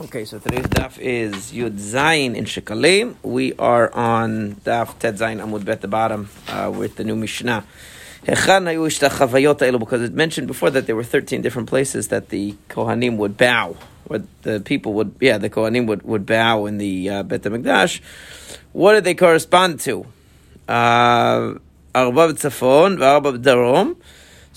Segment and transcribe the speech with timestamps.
[0.00, 3.16] Okay, so today's daf is Yud Zayin in Shekalim.
[3.24, 7.64] We are on daf Tet Zayin Amud Bet the bottom uh, with the new Mishnah.
[8.24, 13.76] Because it mentioned before that there were 13 different places that the Kohanim would bow,
[14.08, 18.00] or the people would, yeah, the Kohanim would, would bow in the uh, Bet HaMikdash.
[18.70, 20.06] What did they correspond to?
[20.68, 21.54] Uh,
[21.92, 23.96] Arba Arba Darom.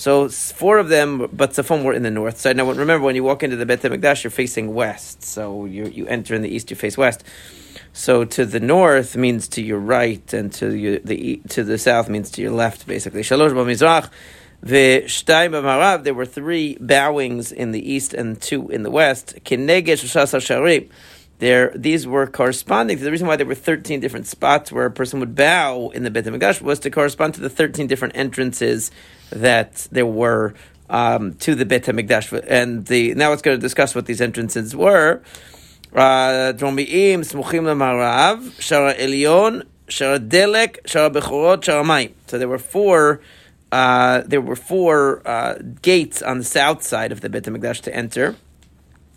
[0.02, 2.58] So four of them, but Tzafon were in the north side.
[2.58, 5.22] Now remember, when you walk into the Bet HaMikdash, you're facing west.
[5.22, 7.24] So you you enter in the east, you face west.
[7.94, 12.10] So to the north means to your right, and to your, the to the south
[12.10, 13.22] means to your left, basically.
[13.22, 14.10] Shalosh b'mizrach,
[14.66, 16.04] v'shtayim b'marav.
[16.04, 19.36] There were three bowings in the east and two in the west.
[19.46, 20.90] Kinegesh sharim.
[21.42, 24.92] There, these were corresponding to the reason why there were 13 different spots where a
[24.92, 28.92] person would bow in the Beit HaMikdash was to correspond to the 13 different entrances
[29.32, 30.54] that there were
[30.88, 32.46] um, to the Beit HaMikdash.
[32.48, 35.24] And the, now it's going to discuss what these entrances were.
[35.92, 38.96] Dromi'im, Smuchim Lamarav, Shara
[39.88, 40.30] Shara
[40.86, 42.14] Shara.
[42.28, 43.22] So there were four
[43.72, 47.96] uh, there were four uh, gates on the south side of the Beit HaMikdash to
[47.96, 48.36] enter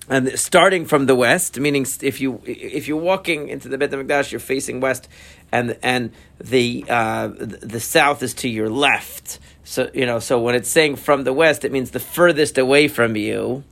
[0.09, 4.33] and starting from the west, meaning if you if you're walking into the Beit Hamikdash,
[4.33, 5.09] you're facing west,
[5.51, 9.39] and and the uh, the south is to your left.
[9.65, 12.89] So you know, so when it's saying from the west, it means the furthest away
[12.89, 13.65] from you,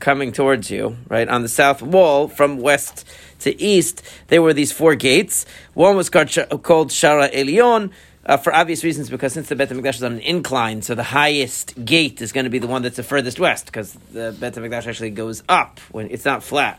[0.00, 3.06] coming towards you, right on the south wall from west
[3.40, 4.02] to east.
[4.28, 5.46] There were these four gates.
[5.74, 6.30] One was called,
[6.62, 7.92] called Shara Elion
[8.28, 11.02] uh, for obvious reasons, because since the Bet HaMikdash is on an incline, so the
[11.02, 14.54] highest gate is going to be the one that's the furthest west, because the Bet
[14.54, 16.78] HaMikdash actually goes up when it's not flat.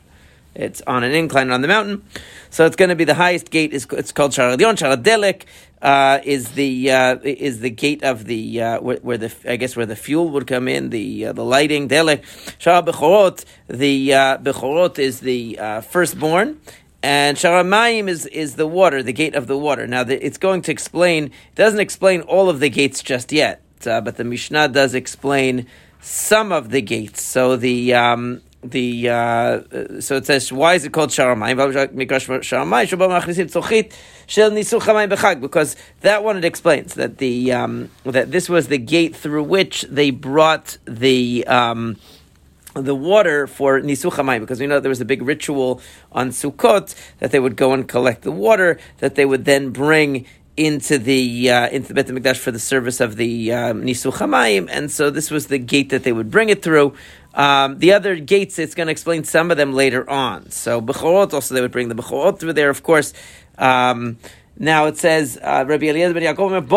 [0.55, 2.03] It's on an incline on the mountain,
[2.50, 3.72] so it's going to be the highest gate.
[3.72, 4.75] is It's called Sharadion.
[4.75, 5.44] Sharadelek
[5.80, 9.75] uh, is the uh, is the gate of the uh, where, where, the I guess
[9.75, 11.88] where the fuel would come in, the uh, the lighting.
[11.88, 12.22] Delek
[12.58, 13.45] Shara Bechorot.
[13.67, 16.59] The uh, Bechorot is the uh, firstborn,
[17.02, 19.88] and Sharamayim is, is the water, the gate of the water.
[19.88, 23.61] Now, the, it's going to explain, it doesn't explain all of the gates just yet,
[23.86, 25.67] uh, but the Mishnah does explain
[26.02, 27.21] some of the gates.
[27.21, 29.61] So the, um, the uh,
[30.02, 31.55] so it says why is it called Sharamayim?
[35.42, 39.83] Because that one it explains that the um, that this was the gate through which
[39.83, 41.95] they brought the um,
[42.76, 45.82] the water for Nisuchamai, because we know there was a big ritual
[46.12, 50.26] on Sukkot that they would go and collect the water that they would then bring
[50.56, 54.92] into the uh, into the Beit Hamikdash for the service of the um, Nisuchamayim, and
[54.92, 56.94] so this was the gate that they would bring it through.
[57.34, 60.50] Um, the other gates, it's going to explain some of them later on.
[60.52, 63.14] So Bechorot also they would bring the Bechorot through there, of course.
[63.58, 64.18] Um,
[64.58, 66.68] now it says uh, Rabbi Eliezer ben Yaakov.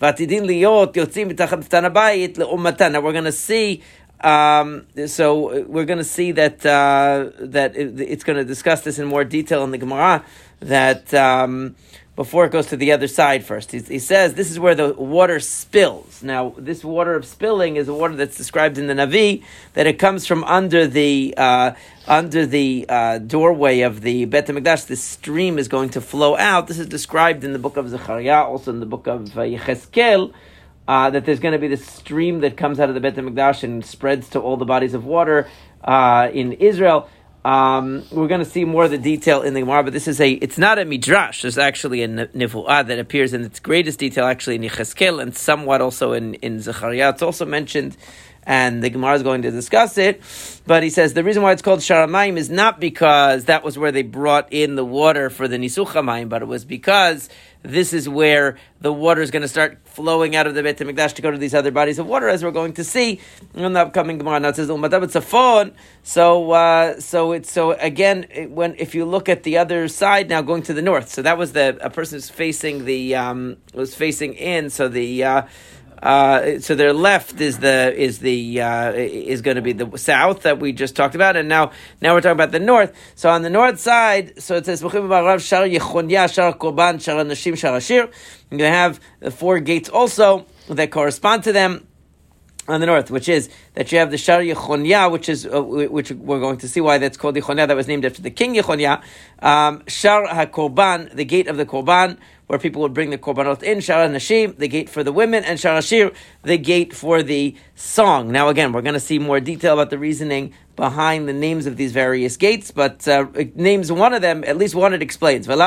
[0.00, 2.94] ועתידין להיות יוצאים מתחת מפתן הבית לעומתן.
[2.94, 3.80] Now we're going to see
[4.20, 8.98] um, so we're going to see that uh, that it, it's going to discuss this
[8.98, 10.24] in more detail in the Gemara.
[10.60, 11.76] That um,
[12.15, 14.93] before it goes to the other side first, he, he, says this is where the
[14.93, 16.21] water spills.
[16.21, 19.97] Now, this water of spilling is a water that's described in the Navi that it
[19.97, 21.71] comes from under the uh,
[22.07, 24.87] under the uh, doorway of the Bet Hamikdash.
[24.87, 26.67] This stream is going to flow out.
[26.67, 30.33] This is described in the book of Zechariah, also in the book of uh, Yechezkel
[30.87, 33.63] uh, that there's going to be this stream that comes out of the Bet HaMikdash
[33.63, 35.47] and spreads to all the bodies of water
[35.83, 37.09] uh, in Israel.
[37.43, 40.21] Um, we're going to see more of the detail in the Gemara, but this is
[40.21, 41.41] a, it's not a midrash.
[41.41, 45.81] There's actually a nivu'ah that appears in its greatest detail actually in Yechezkel and somewhat
[45.81, 47.09] also in, in Zechariah.
[47.09, 47.97] It's also mentioned
[48.43, 50.21] and the Gemara is going to discuss it.
[50.65, 53.91] But he says the reason why it's called Sharamayim is not because that was where
[53.91, 57.29] they brought in the water for the Nisuchamayim, but it was because
[57.63, 61.13] this is where the water is going to start flowing out of the Beit HaMikdash
[61.13, 63.19] to go to these other bodies of water, as we're going to see
[63.53, 64.39] in the upcoming Gemara.
[64.39, 65.73] Now it says Tzafon.
[66.03, 70.41] So, uh, so it's so again when if you look at the other side now,
[70.41, 71.09] going to the north.
[71.09, 74.69] So that was the a person who's facing the um, was facing in.
[74.69, 75.41] So the uh,
[76.01, 80.43] uh, so their left is the is the uh, is going to be the south
[80.43, 82.93] that we just talked about, and now now we're talking about the north.
[83.15, 85.09] So on the north side, so it says You're going
[88.49, 91.87] to have the four gates also that correspond to them
[92.67, 96.11] on the north, which is that you have the Shar Yechonia, which is uh, which
[96.11, 97.67] we're going to see why that's called Yechonia.
[97.67, 99.03] That was named after the king Yechonia.
[99.39, 102.17] Um, Shar HaKorban, the gate of the Korban,
[102.51, 103.77] where people would bring the korbanot in.
[103.77, 106.13] Shara Nashim, the gate for the women, and Sharashir,
[106.43, 108.29] the gate for the song.
[108.29, 111.77] Now, again, we're going to see more detail about the reasoning behind the names of
[111.77, 115.45] these various gates, but uh, names one of them, at least one it explains.
[115.45, 115.57] That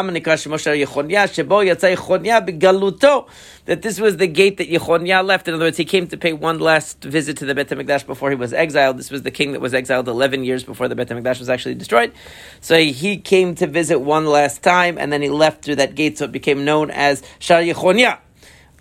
[3.81, 5.49] this was the gate that Yechonia left.
[5.49, 8.31] In other words, he came to pay one last visit to the Beit HaMikdash before
[8.31, 8.99] he was exiled.
[8.99, 11.77] This was the king that was exiled 11 years before the Beit HaMikdash was actually
[11.77, 12.13] destroyed.
[12.61, 16.19] So he came to visit one last time, and then he left through that gate,
[16.19, 18.19] so it became known as Shar Yechonia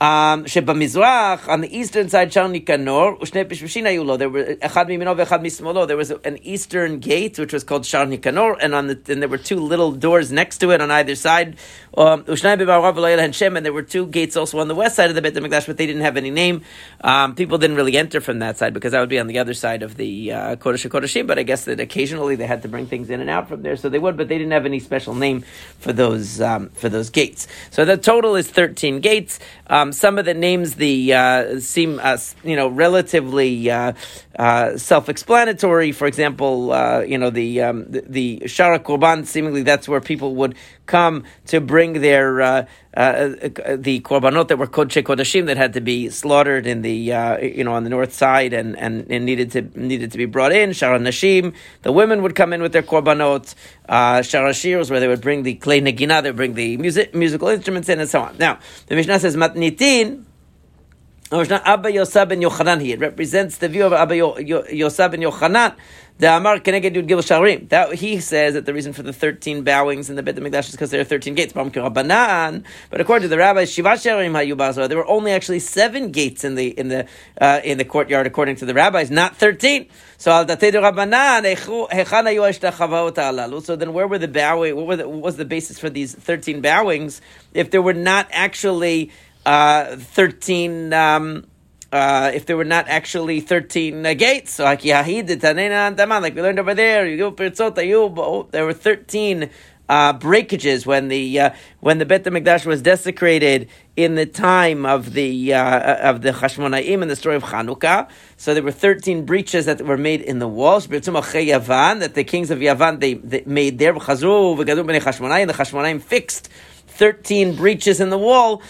[0.01, 4.17] Um, שבמזרח, on the eastern side, שער ניקנור, ושני פשפשין היו לו.
[4.17, 5.87] There were, אחד מימינו ואחד משמאלו.
[5.87, 9.29] There was an eastern gate, which was called שער ניקנור, and, on the, and there
[9.29, 11.57] were two little doors next to it on either side.
[11.99, 15.11] Um, ושניים במערב ולא היה and there were two gates also on the west side
[15.11, 16.61] of the Beit HaMikdash, but they didn't have any name.
[17.01, 19.55] Um, people didn't really enter from that side, because that would be on the other
[19.55, 22.87] side of the uh, Kodesh HaKodeshim, but I guess that occasionally they had to bring
[22.87, 25.17] things in and out from there, so they would, but they didn't have any special
[25.17, 25.43] name
[25.81, 27.49] for those, um, for those gates.
[27.73, 29.41] So the total is 13 gates.
[29.67, 33.94] Um, some of the names the uh, seem uh, you know relatively uh,
[34.38, 35.92] uh self-explanatory.
[35.92, 36.68] For example,
[37.08, 39.26] you know the um, the, the Shara Korban.
[39.26, 40.56] Seemingly, that's where people would
[40.86, 42.66] come to bring their uh,
[42.96, 47.14] uh, uh the korbanot that were kodesh kodashim that had to be slaughtered in the
[47.14, 50.26] uh, you know on the north side and, and, and, needed to needed to be
[50.26, 50.72] brought in.
[50.72, 51.54] Shara Nashim.
[51.82, 53.56] The women would come in with their korbanot.
[53.90, 57.48] Shara Shiros, where they would bring the clay negina, they would bring the music musical
[57.48, 58.38] instruments in, and so on.
[58.38, 60.26] Now the Mishnah says matnitin.
[61.34, 62.96] Abba Yosab ben Yochanan here.
[62.96, 65.76] It represents the view of Abba Yosab ben Yochanan.
[66.20, 67.70] The Amar Keneged Yud Gil Sharim.
[67.70, 70.72] That he says that the reason for the thirteen bowings in the Beit Hamikdash is
[70.72, 71.54] because there are thirteen gates.
[71.54, 76.54] But according to the rabbis, Shiva Sharim Hayubazar, there were only actually seven gates in
[76.54, 77.08] the in the
[77.42, 79.88] uh, in the courtyard, according to the rabbis, not thirteen.
[80.20, 81.44] So al Rabbanan
[83.64, 84.76] So then, where were the bowing?
[84.76, 87.22] What, were the, what was the basis for these thirteen bowings
[87.56, 89.12] if there were not actually
[89.46, 91.46] uh, 13, um,
[91.92, 96.74] uh, if there were not actually 13 uh, gates, so like like we learned over
[96.74, 97.06] there,
[98.52, 99.50] there were 13
[99.90, 101.50] uh, breakages when the uh,
[101.82, 107.02] when the Bet Hamikdash was desecrated in the time of the uh, of the Chashmonaim
[107.02, 108.10] and the story of Chanukah.
[108.38, 110.88] So there were thirteen breaches that were made in the walls.
[110.88, 113.92] That the kings of Yavan they, they made there.
[113.92, 114.04] And the
[115.54, 116.50] Chashmonaim fixed
[116.94, 118.62] 13 breaches in the wall.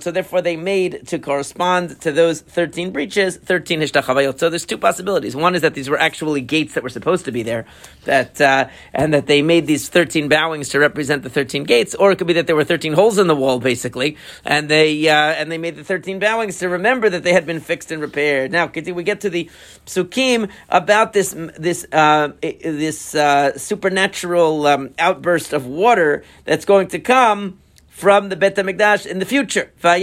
[0.00, 4.38] So therefore they made to correspond to those 13 breaches, 13 hishtachavayot.
[4.38, 5.34] So there's two possibilities.
[5.34, 7.66] One is that these were actually gates that were supposed to be there,
[8.04, 12.12] that uh, and that they made these 13 bowings to represent the 13 gates, or
[12.12, 15.14] it could be that there were 13 holes in the wall, basically, and they uh,
[15.14, 18.52] and they made the 13 bowings to remember that they had been fixed and repaired.
[18.52, 19.50] Now, we get to the
[19.86, 26.98] psukim about this this uh, this uh, supernatural um, outburst of water that's going to
[26.98, 27.58] come
[27.96, 29.72] from the Bet HaMikdash in the future.
[29.80, 30.02] That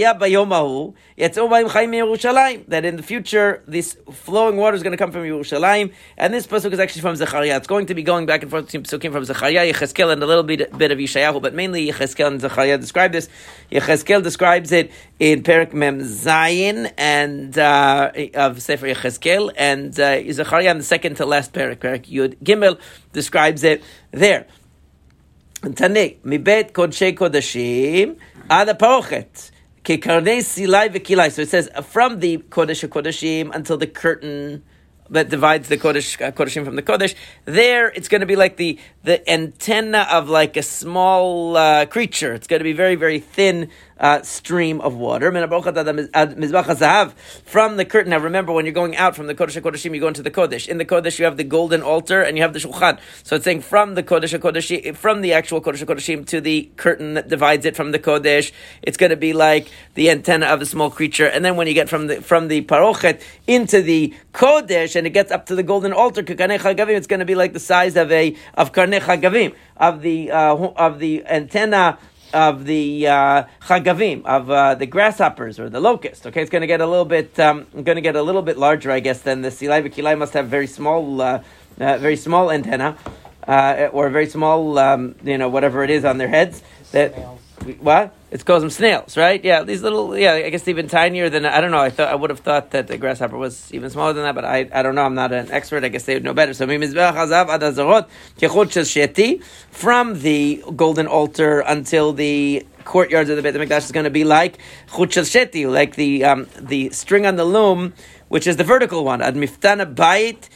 [2.84, 5.92] in the future, this flowing water is going to come from Yerushalayim.
[6.16, 7.56] And this pasuk is actually from Zechariah.
[7.56, 10.26] It's going to be going back and forth between pasukim from Zechariah, Yecheskel, and a
[10.26, 13.28] little bit, bit of Yeshayahu, but mainly Yecheskel and Zechariah describe this.
[13.70, 14.90] Yecheskel describes it
[15.20, 21.14] in Perik Mem Zayin and uh, of Sefer Yecheskel, and uh, Zechariah in the second
[21.18, 22.76] to last Perik, Perik Yud Gimel,
[23.12, 24.48] describes it there.
[25.72, 28.18] Tane, mibet kodshei kodashim
[28.50, 29.50] ad parochet.
[29.86, 34.62] So it says from the kodesh kodashim until the curtain
[35.10, 37.14] that divides the kodesh uh, kodeshim from the kodesh.
[37.44, 42.32] There, it's going to be like the the antenna of like a small uh, creature.
[42.32, 45.30] It's going to be very very thin uh, stream of water.
[45.30, 45.40] From
[47.76, 48.10] the curtain.
[48.10, 50.68] Now remember, when you're going out from the Kodesh HaKodeshim, you go into the Kodesh.
[50.68, 52.98] In the Kodesh, you have the golden altar and you have the Shulchan.
[53.22, 57.14] So it's saying from the Kodesh HaKodeshim, from the actual Kodesh HaKodeshim to the curtain
[57.14, 58.52] that divides it from the Kodesh,
[58.82, 61.26] it's going to be like the antenna of a small creature.
[61.26, 65.10] And then when you get from the from the Parochet into the Kodesh and it
[65.10, 68.36] gets up to the golden altar, it's going to be like the size of a
[68.54, 71.98] of Karnei Chagavim, of the, uh, of the antenna
[72.34, 76.26] of the uh, chagavim of uh, the grasshoppers or the locust.
[76.26, 78.58] Okay, it's going to get a little bit um, going to get a little bit
[78.58, 79.82] larger, I guess, than the silai.
[79.88, 81.42] Kilai must have very small, uh,
[81.80, 82.98] uh, very small antenna
[83.46, 86.62] uh, or very small, um, you know, whatever it is on their heads.
[86.92, 87.14] That
[87.64, 88.14] what?
[88.30, 89.42] It's calls them snails, right?
[89.44, 92.14] Yeah, these little, yeah, I guess even tinier than, I don't know, I thought, I
[92.14, 94.94] would have thought that the grasshopper was even smaller than that, but I, I don't
[94.94, 96.52] know, I'm not an expert, I guess they would know better.
[96.52, 96.66] So,
[99.70, 104.24] from the golden altar until the courtyards of the Beit HaMikdash is going to be
[104.24, 104.58] like
[105.66, 107.94] like the, um, the string on the loom,
[108.28, 110.48] which is the vertical one, ad miftana bayit,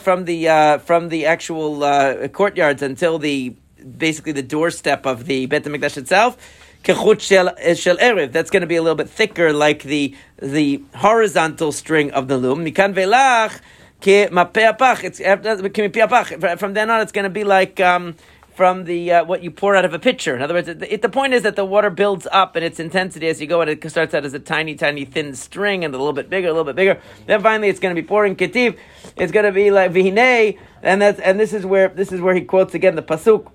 [0.00, 3.56] from the uh, from the actual uh, courtyards until the
[3.98, 6.36] basically the doorstep of the Bet HaMikdash itself.
[6.84, 8.32] Erev.
[8.32, 12.38] That's going to be a little bit thicker, like the the horizontal string of the
[12.38, 12.64] loom.
[12.64, 13.60] Mikan velach
[14.02, 15.18] it's
[16.60, 17.00] from then on.
[17.00, 17.80] It's going to be like.
[17.80, 18.14] Um,
[18.56, 20.34] from the uh, what you pour out of a pitcher.
[20.34, 22.80] In other words, it, it, the point is that the water builds up in its
[22.80, 25.94] intensity as you go, and it starts out as a tiny, tiny, thin string, and
[25.94, 26.98] a little bit bigger, a little bit bigger.
[27.26, 28.78] Then finally, it's going to be pouring ketiv.
[29.16, 32.34] It's going to be like vihine, and that's and this is where this is where
[32.34, 33.52] he quotes again the pasuk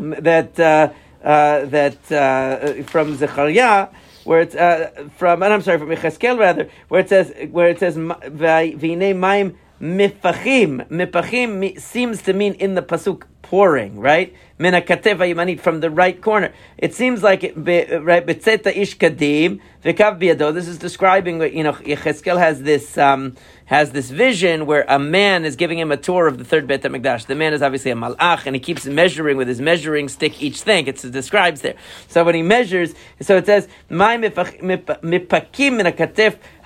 [0.00, 0.92] that uh,
[1.22, 3.88] uh, that uh, from Zechariah.
[4.24, 7.78] Where it's uh, from, and I'm sorry, from Yecheskel rather, where it says, where it
[7.78, 14.34] says, "V'ine maim mifachim." Mifachim seems to mean in the pasuk pouring, right?
[14.60, 16.52] From the right corner.
[16.76, 18.26] It seems like it, right?
[18.26, 20.52] Betzeta ish kadim v'kav biado.
[20.52, 25.46] This is describing, you know, Yecheskel has this um, has this vision where a man
[25.46, 27.24] is giving him a tour of the third Beit HaMikdash.
[27.24, 30.60] The man is obviously a malach, and he keeps measuring with his measuring stick each
[30.60, 30.86] thing.
[30.88, 31.76] It describes there.
[32.08, 34.84] So when he measures, so it says, "My mipakim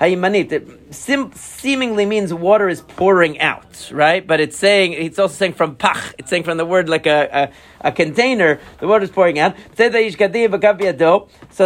[0.00, 4.26] hayimanit." It seemingly means water is pouring out, right?
[4.26, 6.14] But it's saying it's also saying from pach.
[6.18, 7.50] It's saying from the word like a,
[7.82, 8.58] a, a container.
[8.80, 9.54] The water is pouring out.
[9.76, 9.88] So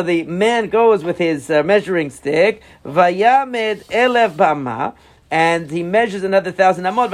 [0.02, 2.62] the man goes with his uh, measuring stick.
[2.84, 4.94] Vayamed elef bama
[5.30, 7.10] and he measures another thousand amot.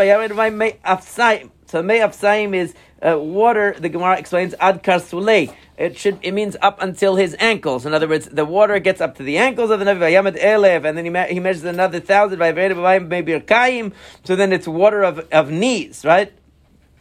[1.66, 3.75] So may afsaim is uh, water.
[3.78, 5.54] The Gemara explains ad karsulei.
[5.76, 7.84] It should it means up until his ankles.
[7.84, 10.84] In other words, the water gets up to the ankles of the Navi Vayamed Elev,
[10.84, 13.42] and then he, he measures another thousand by maybe.
[14.25, 16.32] So then it's water of, of knees, right?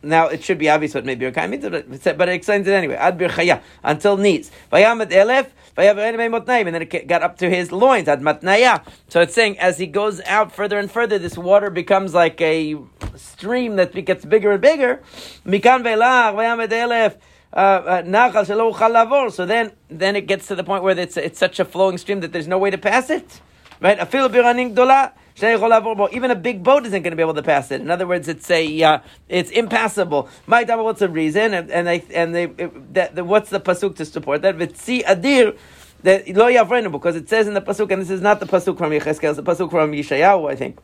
[0.03, 2.95] Now it should be obvious what maybe Kaim means, but it explains it anyway.
[2.95, 3.29] Ad bir
[3.83, 4.51] until knees.
[4.71, 8.85] Vayamed Elev and then it got up to his loins, matnaya.
[9.07, 12.77] So it's saying as he goes out further and further, this water becomes like a
[13.15, 15.01] stream that gets bigger and bigger.
[15.45, 15.83] Mikan
[17.55, 21.65] uh, uh, so then, then it gets to the point where it's, it's such a
[21.65, 23.41] flowing stream that there's no way to pass it.
[23.79, 23.97] Right?
[25.41, 27.81] Even a big boat isn't going to be able to pass it.
[27.81, 28.99] In other words, it's a uh,
[29.29, 30.29] it's impassable.
[30.45, 31.53] My what's the reason?
[31.53, 32.45] And, and they and they
[32.93, 34.57] that, the, what's the pasuk to support that?
[34.57, 35.57] Vitzi adir
[36.03, 38.77] that lo yavrenu because it says in the pasuk, and this is not the pasuk
[38.77, 40.77] from Yecheskel, it's the pasuk from Yeshayahu, I think.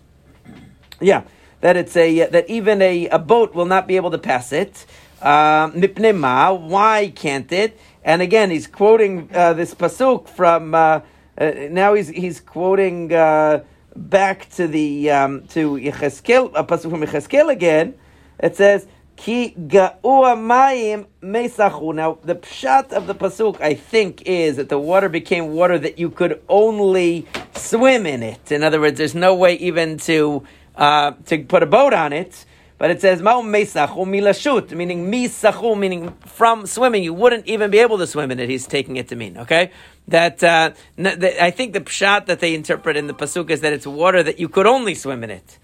[0.99, 1.23] Yeah,
[1.61, 4.85] that it's a that even a, a boat will not be able to pass it.
[5.21, 7.77] Um, why can't it?
[8.03, 10.73] And again, he's quoting uh, this pasuk from.
[10.73, 11.01] Uh,
[11.37, 13.63] uh, now he's he's quoting uh,
[13.95, 17.95] back to the um, to Yecheskel, a pasuk from Yecheskel again.
[18.39, 18.87] It says.
[19.15, 21.93] Ki mayim mesachu.
[21.93, 25.99] Now, the pshat of the pasuk, I think, is that the water became water that
[25.99, 28.49] you could only swim in it.
[28.49, 30.43] In other words, there's no way even to
[30.77, 32.45] uh, to put a boat on it.
[32.77, 37.03] But it says ma'um mesachu milashut, meaning misachu, meaning from swimming.
[37.03, 38.47] You wouldn't even be able to swim in it.
[38.47, 39.37] He's taking it to mean.
[39.37, 39.71] Okay,
[40.09, 43.73] that, uh, that I think the pshat that they interpret in the pasuk is that
[43.73, 45.57] it's water that you could only swim in it.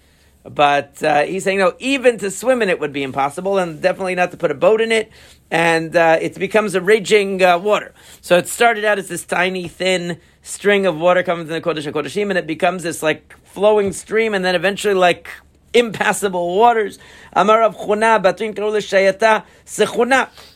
[0.48, 4.14] But uh, he's saying no, even to swim in it would be impossible, and definitely
[4.14, 5.10] not to put a boat in it.
[5.50, 7.94] And uh, it becomes a raging uh, water.
[8.20, 11.90] So it started out as this tiny, thin string of water coming from the Kodesh
[11.92, 15.28] Kodeshim, and it becomes this like flowing stream, and then eventually like
[15.74, 16.98] impassable waters.
[17.32, 17.76] Amar of.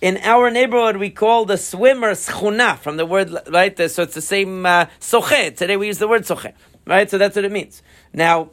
[0.00, 3.76] In our neighborhood, we call the swimmer Schuna from the word, right?
[3.90, 5.56] So it's the same uh, Soche.
[5.56, 6.52] Today we use the word Soche,
[6.86, 7.10] right?
[7.10, 7.82] So that's what it means.
[8.12, 8.50] Now,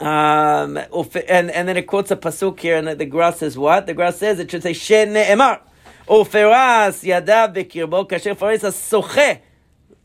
[0.00, 3.86] um, and, and then it quotes a pasuk here, and the, the Gra says what?
[3.86, 5.60] The Gra says it should say Shen Ne'emar.
[6.08, 9.40] Uferas yadav bekirbo kasher faris soche.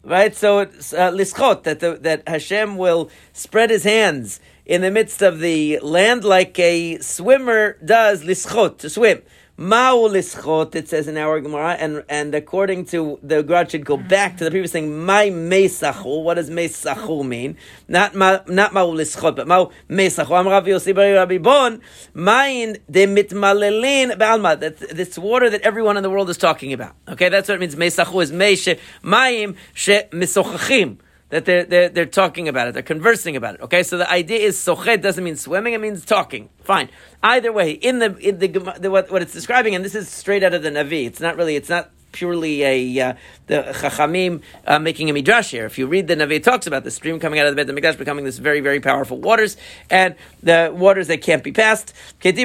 [0.03, 4.91] Right, so it's uh, lischot that the, that Hashem will spread His hands in the
[4.91, 9.21] midst of the land like a swimmer does lischot, to swim.
[9.57, 13.97] Ma'u lischot, it says in our Gemara, and, and according to the Gemara, should go
[13.97, 16.21] back to the previous thing, my mesachu.
[16.21, 17.55] What does mesachu mean?
[17.87, 20.37] Not ma, not ma'u lischot, but ma'u mesachu.
[20.37, 21.81] Am Rav Yossi Rabbi Bon,
[22.13, 24.59] mayin de mitmalelin ba'alma.
[24.59, 26.93] That's this water that everyone in the world is talking about.
[27.07, 27.75] Okay, that's what it means.
[27.75, 30.97] Mesachu is meishe, mayim she misochachim
[31.29, 33.61] that they're, they're, they're talking about it, they're conversing about it.
[33.61, 36.49] Okay, so the idea is sochet doesn't mean swimming, it means talking.
[36.63, 36.89] Fine.
[37.21, 38.47] Either way, in the in the,
[38.79, 41.05] the what, what it's describing, and this is straight out of the Navi.
[41.05, 43.13] It's not really, it's not purely a uh,
[43.45, 45.67] the Chachamim uh, making a midrash here.
[45.67, 47.97] If you read the Navi, talks about the stream coming out of the Beit Hamikdash
[47.97, 49.55] becoming this very very powerful waters
[49.89, 51.93] and the waters that can't be passed.
[52.21, 52.39] This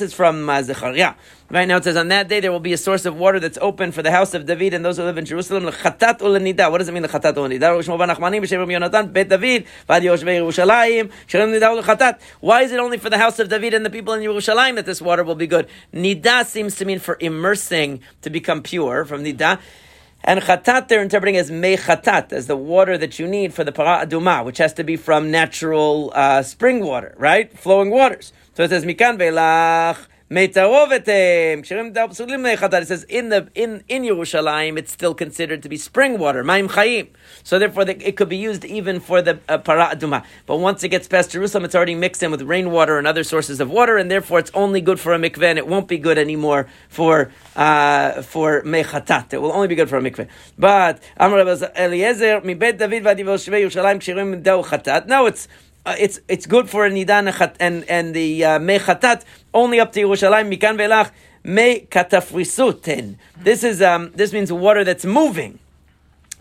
[0.00, 1.14] is from uh, Zechariah.
[1.48, 3.56] Right now it says on that day there will be a source of water that's
[3.62, 5.64] open for the house of David and those who live in Jerusalem.
[5.64, 6.56] What does it mean
[7.04, 7.46] ulenida?
[12.40, 14.86] Why is it only for the house of David and the people in Yerushalayim that
[14.86, 15.68] this water will be good?
[15.94, 19.58] Nida seems to mean for immersing to become pure from Nida.
[20.24, 23.72] And chatat they're interpreting as mei chatat, as the water that you need for the
[23.72, 27.56] para aduma, which has to be from natural uh, spring water, right?
[27.56, 28.32] Flowing waters.
[28.54, 30.54] So it says mikan velach it
[32.88, 37.08] says in the in in Yerushalayim, it's still considered to be spring water, Maim Chaim.
[37.44, 40.24] So therefore, the, it could be used even for the uh, para aduma.
[40.46, 43.60] But once it gets past Jerusalem, it's already mixed in with rainwater and other sources
[43.60, 46.18] of water, and therefore it's only good for a mikveh, and it won't be good
[46.18, 49.32] anymore for uh, for mechatat.
[49.32, 50.26] It will only be good for a mikveh.
[50.58, 55.06] But Amar Eliezer mi David v'adiv Yerushalayim kshirim deu chatat.
[55.06, 55.46] No, it's
[55.86, 57.26] uh, it's it's good for a nidan
[57.60, 59.22] and and the uh, mechatat
[59.54, 61.12] only up to Yerushalayim mikan velach
[61.44, 63.16] me katafrisuten.
[63.42, 65.60] This is um this means water that's moving.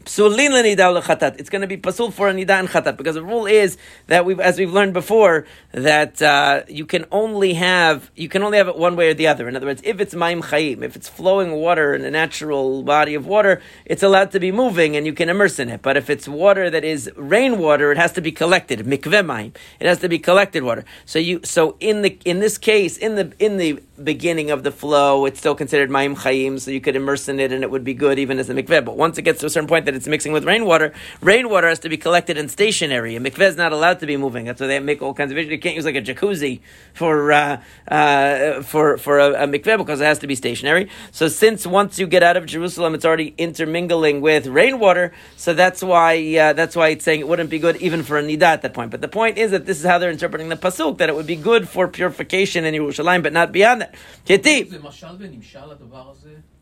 [0.06, 1.40] Psulin lenida lechatat.
[1.40, 4.24] It's going to be pasul for a nida and chatat because the rule is that
[4.24, 8.68] we, as we've learned before, that uh, you can only have you can only have
[8.68, 9.48] it one way or the other.
[9.50, 13.16] In other words, if it's ma'im chayim, if it's flowing water in a natural body
[13.16, 15.82] of water, it's allowed to be moving and you can immerse in it.
[15.82, 18.82] But if it's water that is rainwater, it has to be collected.
[18.82, 19.56] Mikveh ma'im.
[19.80, 20.86] It has to be collected water.
[21.06, 24.72] So you so in the in this case in the in the beginning of the
[24.72, 27.84] flow, it's still considered ma'im chayim, so you could immerse in it and it would
[27.84, 28.86] be good even as a mikveh.
[28.86, 31.80] But once it gets to a certain point that it's mixing with rainwater, rainwater has
[31.80, 33.16] to be collected in stationary.
[33.16, 34.46] A mikveh is not allowed to be moving.
[34.46, 35.38] That's why they make all kinds of.
[35.38, 35.52] Issues.
[35.52, 36.62] You can't use like a jacuzzi
[36.94, 40.90] for uh, uh, for for a, a mikveh because it has to be stationary.
[41.12, 45.14] So since once you get out of Jerusalem, it's already intermingling with rainwater.
[45.36, 48.24] So that's why uh, that's why it's saying it wouldn't be good even for a
[48.24, 48.92] nida at that point.
[48.92, 51.28] But the point is that this is how they're interpreting the pasuk that it would
[51.28, 53.96] be good for purification in Yerushalayim, but not beyond that.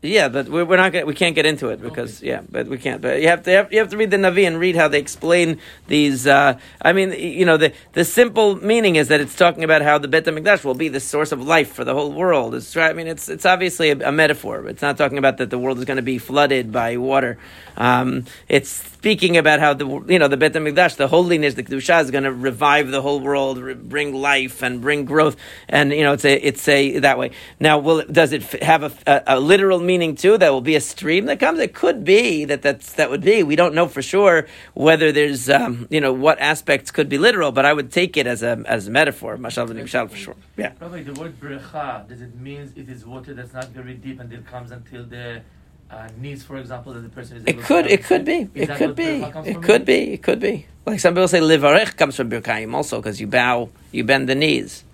[0.04, 2.76] Yeah, but we're, we're not gonna, we can't get into it because yeah, but we
[2.76, 3.00] can't.
[3.00, 5.58] But you have to you have to read the Navi and read how they explain
[5.88, 6.26] these.
[6.26, 9.96] Uh, I mean, you know, the the simple meaning is that it's talking about how
[9.96, 12.54] the Bet Hamikdash will be the source of life for the whole world.
[12.54, 14.68] It's I mean, it's it's obviously a, a metaphor.
[14.68, 17.38] It's not talking about that the world is going to be flooded by water.
[17.78, 22.00] Um, it's speaking about how the you know the Bet Hamikdash, the holiness, the kedusha
[22.00, 25.36] is going to revive the whole world, bring life and bring growth,
[25.68, 27.32] and you know it's a it's a that way.
[27.60, 30.14] Now, will does it have a, a, a literal meaning?
[30.14, 31.58] too that will be a stream that comes.
[31.58, 33.42] It could be that that's, that would be.
[33.42, 37.52] We don't know for sure whether there's um, you know what aspects could be literal,
[37.52, 39.36] but I would take it as a as a metaphor.
[39.36, 40.36] Mashal v'nimshal for sure.
[40.56, 40.70] Yeah.
[40.70, 44.32] Probably the word brecha does it mean it is water that's not very deep and
[44.32, 45.42] it comes until the
[45.90, 47.44] uh, needs, for example, that the person is.
[47.46, 47.86] It could.
[47.86, 48.48] It could be.
[48.54, 49.22] It could be.
[49.22, 50.12] It could be.
[50.14, 50.66] It could be.
[50.86, 54.34] Like some people say, livarech comes from birkayim also because you bow, you bend the
[54.34, 54.84] knees.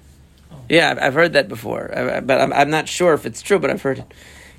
[0.52, 0.56] Oh.
[0.68, 1.90] Yeah, I've, I've, heard that before,
[2.24, 4.14] but I'm, I'm not sure if it's true, but I've heard it.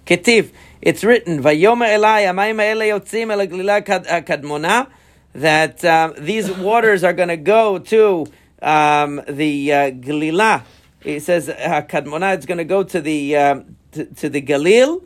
[0.05, 3.81] Ketiv, it's written, Vayoma Elai, Amayim Ele Yotzim Glila
[4.25, 4.87] Kadmona,
[5.33, 8.25] that um, these waters are going to go to
[8.61, 10.63] um, the uh, Galila.
[11.03, 15.03] It says uh, Kadmona, it's going to go to the um, to, to, the Galil.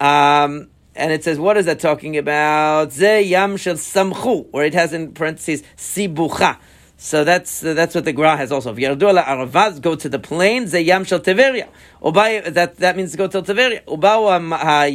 [0.00, 2.92] Um, and it says, what is that talking about?
[2.92, 6.58] Ze Yam Shel Samchu, or it has in parentheses, Sibucha.
[7.02, 8.74] So that's uh, that's what the Gra has also.
[8.74, 11.68] Yardu ala Aravaz, go to the plain, ze yam shel Tiberia.
[12.02, 13.82] Ubay, that, that means to go to Tiberia.
[13.86, 14.28] Ubau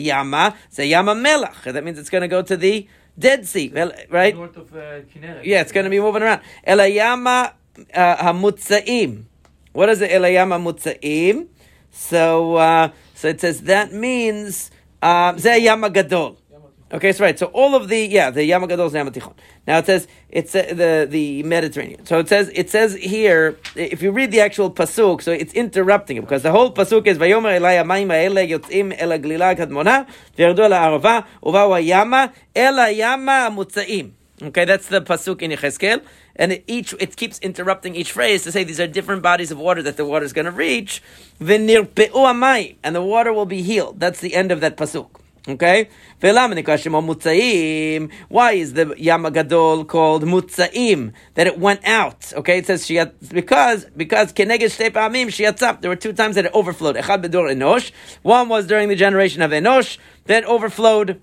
[0.06, 1.64] yama, ze yama melach.
[1.64, 2.88] That means it's going to go to the
[3.18, 3.72] Dead Sea,
[4.12, 4.36] right?
[4.36, 5.00] North of uh,
[5.44, 6.42] Yeah, it's going to be moving around.
[6.68, 7.54] Elayama
[7.92, 9.24] uh, hamutzaim.
[9.74, 10.12] What is it?
[10.12, 11.48] Elayama mutzaim.
[11.90, 14.70] So, uh, so it says that means
[15.06, 16.38] uh, ze yama gadol.
[16.92, 17.38] Okay, so right.
[17.38, 19.34] So all of the yeah, the Yamagadol is Yamatichon.
[19.66, 22.06] Now it says it's uh, the the Mediterranean.
[22.06, 26.18] So it says it says here if you read the actual pasuk, so it's interrupting
[26.18, 30.60] it because the whole pasuk is Vayomer Elai Amayim Haele Yotzim El Glila Kadmona V'Yerdu
[30.60, 34.12] El Arava Uvawa Yama El Yama Mutzaim.
[34.44, 36.02] Okay, that's the pasuk in Yecheskel,
[36.36, 39.58] and it each it keeps interrupting each phrase to say these are different bodies of
[39.58, 41.02] water that the water is going to reach.
[41.40, 44.00] And the water will be healed.
[44.00, 45.10] That's the end of that pasuk.
[45.48, 45.90] Okay?
[46.22, 46.42] Why
[48.54, 51.14] is the Yamagadol called Mutzaim?
[51.36, 52.34] That it went out.
[52.34, 55.82] Okay, it says she because because Keneged.
[55.82, 56.98] There were two times that it overflowed.
[58.24, 61.22] One was during the generation of Enosh that overflowed.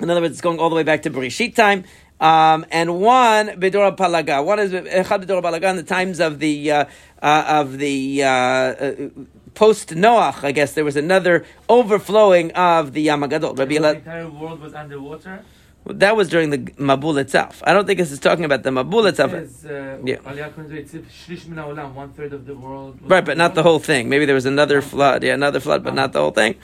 [0.00, 1.84] In other words, it's going all the way back to Bereshit time.
[2.20, 4.44] Um, and one Bedora Palaga.
[4.44, 6.84] One is Echad Bedora Palaga in the times of the uh,
[7.22, 8.94] uh, of the uh, uh
[9.54, 13.54] post Noach, I guess there was another overflowing of the Yam Gadol.
[13.54, 15.44] Rabbi the entire world was underwater.
[15.86, 17.62] that was during the Mabul itself.
[17.66, 19.32] I don't think this is talking about the Mabul itself.
[19.32, 20.16] Says, uh, Yeah.
[20.16, 22.98] Aliyah Kohen Zoe, it's shlish min haolam, one third of the world.
[23.02, 24.08] Right, but not the whole thing.
[24.08, 25.22] Maybe there was another flood.
[25.22, 26.56] Yeah, another flood, but not the whole thing.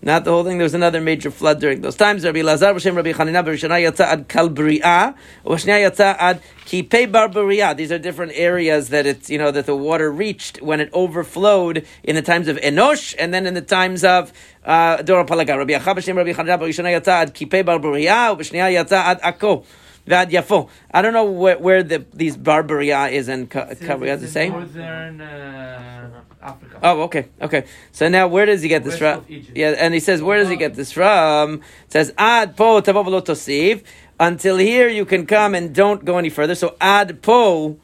[0.00, 0.58] Not the whole thing.
[0.58, 2.24] There was another major flood during those times.
[2.24, 7.76] Rabbi Lazar b'shem Rabbi Chanina b'rishana yatsa ad kalbri'a, u'b'shnia yatsa ad kipei barbaria.
[7.76, 11.84] These are different areas that it's you know that the water reached when it overflowed
[12.04, 14.32] in the times of Enosh and then in the times of
[14.64, 15.58] uh, Dora Palaga.
[15.58, 19.64] Rabbi Acha b'shem Rabbi Chanina b'rishana yatsa ad kipei barbaria, u'b'shnia yatsa ad akko.
[20.06, 20.70] Vad Yafo.
[20.90, 24.08] I don't know where, where the these Barbaria is in Ka- It says Ka- we
[24.08, 24.56] have it's to in say.
[24.56, 26.78] Northern uh, Africa.
[26.82, 27.64] Oh, okay, okay.
[27.92, 29.36] So now, where does he get this West from?
[29.54, 31.54] Yeah, and he says, where does he get this from?
[31.86, 33.82] It says, ad po tosiv.
[34.20, 36.54] Until here, you can come and don't go any further.
[36.54, 37.78] So ad po,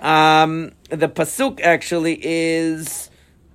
[0.00, 3.10] um, the pasuk actually is.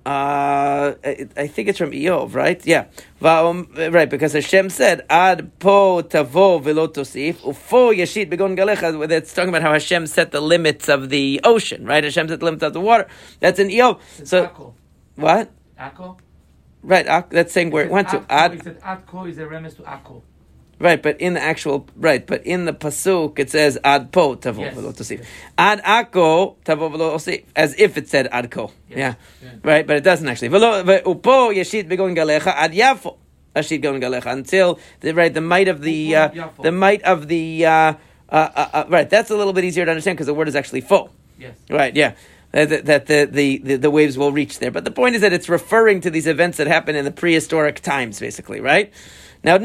[0.08, 2.64] Uh, I, I think it's from Eov, right?
[2.66, 2.86] Yeah,
[3.20, 4.08] Va'om- right.
[4.08, 9.60] Because Hashem said, "Ad po tavo velo tosif ufo yeshit begon galecha." That's talking about
[9.60, 12.02] how Hashem set the limits of the ocean, right?
[12.02, 13.06] Hashem set the limits of the water.
[13.40, 14.00] That's in Eov.
[14.18, 14.72] It's So Akko.
[15.16, 15.50] what?
[15.78, 16.18] Akko?
[16.82, 18.24] Right, that's saying where it says went to.
[18.30, 20.22] Ad, It said Akko is a reference to Akko.
[20.78, 24.60] Right, but in the actual right, but in the pasuk it says ad po tavo
[24.60, 25.24] Yes, velo tosif.
[25.56, 28.70] Ad ako tavo velo tosif, as if it said ad ko.
[28.88, 29.14] Yes, Yeah.
[29.42, 29.50] yeah.
[29.64, 30.48] right, but it doesn't actually.
[30.48, 33.16] Velo ve- upo yeshit begon galecha ad yafo.
[33.56, 36.28] Ashit gon galecha until the right the might of the uh,
[36.62, 37.94] the might of the uh, uh,
[38.30, 39.08] uh, uh, right.
[39.08, 41.10] That's a little bit easier to understand because the word is actually fo.
[41.38, 41.56] Yes.
[41.70, 42.14] Right, yeah.
[42.52, 44.70] That, that- that the, the, the, the waves will reach there.
[44.70, 47.80] But the point is that it's referring to these events that happen in the prehistoric
[47.80, 48.92] times, basically, right?
[49.44, 49.58] Now.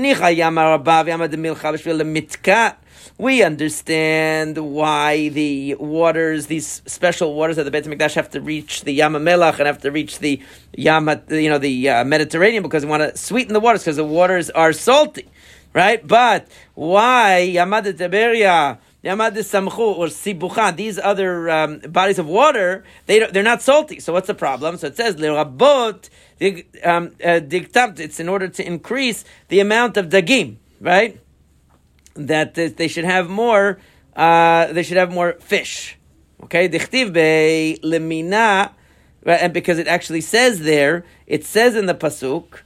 [3.18, 8.84] We understand why the waters, these special waters of the Beit HaMikdash have to reach
[8.84, 10.42] the Melach and have to reach the
[10.76, 14.04] Yama, you know, the uh, Mediterranean because we want to sweeten the waters because the
[14.04, 15.28] waters are salty,
[15.74, 16.06] right?
[16.06, 18.80] But why Yamad Tiberia?
[19.04, 24.00] Yamad Samchu or Sibucha, these other um, bodies of water, they they're not salty.
[24.00, 24.78] So what's the problem?
[24.78, 28.00] So it says Lerabot dig- um, uh, Digtamt.
[28.00, 31.20] It's in order to increase the amount of dagim, right?
[32.16, 33.80] That they should have more.
[34.16, 35.98] Uh, they should have more fish.
[36.44, 38.72] Okay, Dichtiv be lemina.
[39.26, 42.60] And because it actually says there, it says in the pasuk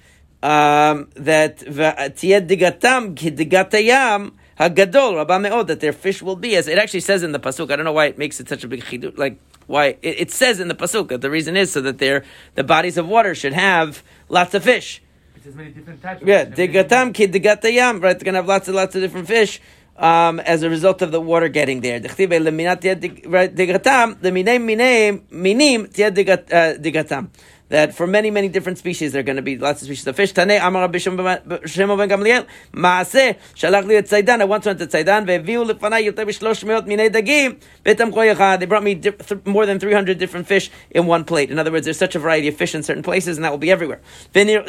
[0.44, 6.68] um, that tiyed digatam ki digatayam hagadol rabba meod that their fish will be as
[6.68, 7.72] it actually says in the pasuk.
[7.72, 9.18] I don't know why it makes it such a big chidut.
[9.18, 12.24] Like why it, it says in the pasuk that the reason is so that their
[12.56, 15.02] the bodies of water should have lots of fish.
[15.36, 16.24] It says many different types.
[16.26, 18.02] Yeah, digatam ki digatayam.
[18.02, 19.62] Right, they're gonna have lots and lots of different fish.
[19.98, 23.54] Um, as a result of the water getting there, Dichtiv be leminat tiyed dig- right,
[23.54, 27.30] digatam, the minem minem minim tiyed digat- uh, digatam.
[27.70, 30.16] That for many, many different species, there are going to be lots of species of
[30.16, 30.32] fish.
[30.32, 35.26] Tanei Amar Rabbi Shimon ben Gamliel, Maaseh, Shalach li Tzaidan, I once went to Tzaidan,
[35.28, 38.58] ve'viu lefanai yoter b'shlosh meot minei dagim, betam kol.
[38.58, 39.02] They brought me
[39.44, 41.52] more than 300 different fish in one plate.
[41.52, 43.58] In other words, there's such a variety of fish in certain places, and that will
[43.58, 44.00] be everywhere.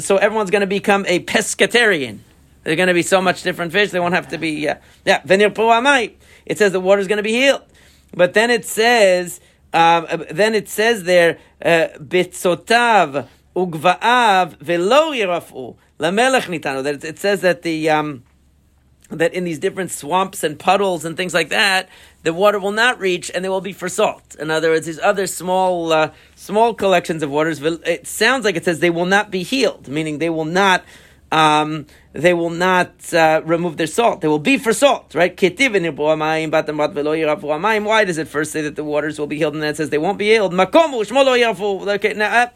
[0.01, 2.19] So everyone's going to become a pescatarian.
[2.65, 4.79] There's going to be so much different fish, they won't have to be, yeah.
[5.05, 5.53] Yeah, venir.
[6.45, 7.63] It says the water's going to be healed.
[8.13, 9.39] But then it says,
[9.73, 16.83] um, uh, then it says there, uh, bitzotav ugva'av velo yirafu lamelech nitanu.
[16.83, 18.23] That it, says that the um,
[19.11, 21.89] that in these different swamps and puddles and things like that,
[22.23, 24.37] the water will not reach, and they will be for salt.
[24.39, 27.61] In other words, these other small uh, small collections of waters.
[27.63, 30.85] It sounds like it says they will not be healed, meaning they will not.
[31.31, 34.23] Um, they will not uh, remove their salt.
[34.23, 35.39] They will be for salt, right?
[35.41, 35.51] Why
[38.05, 39.99] does it first say that the waters will be healed and then it says they
[39.99, 40.55] won't be healed?
[40.55, 42.47] Okay, now uh,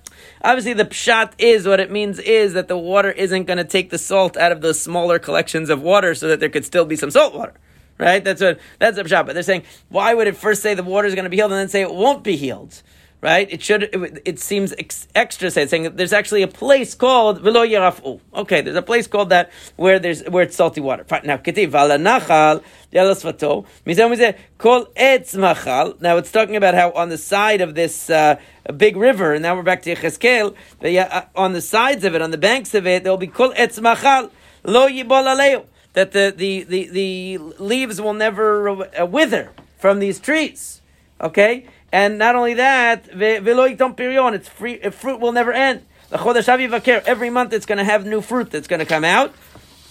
[0.43, 3.91] obviously the pshat is what it means is that the water isn't going to take
[3.91, 6.97] the salt out of those smaller collections of water so that there could still be
[6.97, 7.53] some salt water.
[7.99, 8.25] Right?
[8.25, 9.27] That's what that's the pshat.
[9.27, 11.53] But they're saying, why would it first say the water is going to be healed
[11.53, 12.83] and then say it won't be healed?
[13.23, 13.51] Right?
[13.51, 13.85] It should.
[13.85, 18.21] It, it seems ex- extra say saying that there's actually a place called Velo Yarafu.
[18.35, 21.07] Okay, there's a place called that where there's where it's salty water.
[21.25, 21.41] Now.
[26.01, 28.39] Now it's talking about how on the side of this uh,
[28.77, 30.55] big river, and now we're back to Yecheskel.
[30.83, 33.29] yeah, uh, On the sides of it, on the banks of it, there will be
[33.29, 34.31] kol etz machal
[34.65, 34.89] lo.
[35.95, 38.67] That the, the, the, the leaves will never
[38.99, 40.81] uh, wither from these trees.
[41.21, 41.67] Okay?
[41.93, 44.33] And not only that, perion.
[44.35, 44.79] It's free.
[44.79, 45.85] Fruit will never end.
[46.11, 49.35] Every month, it's going to have new fruit that's going to come out.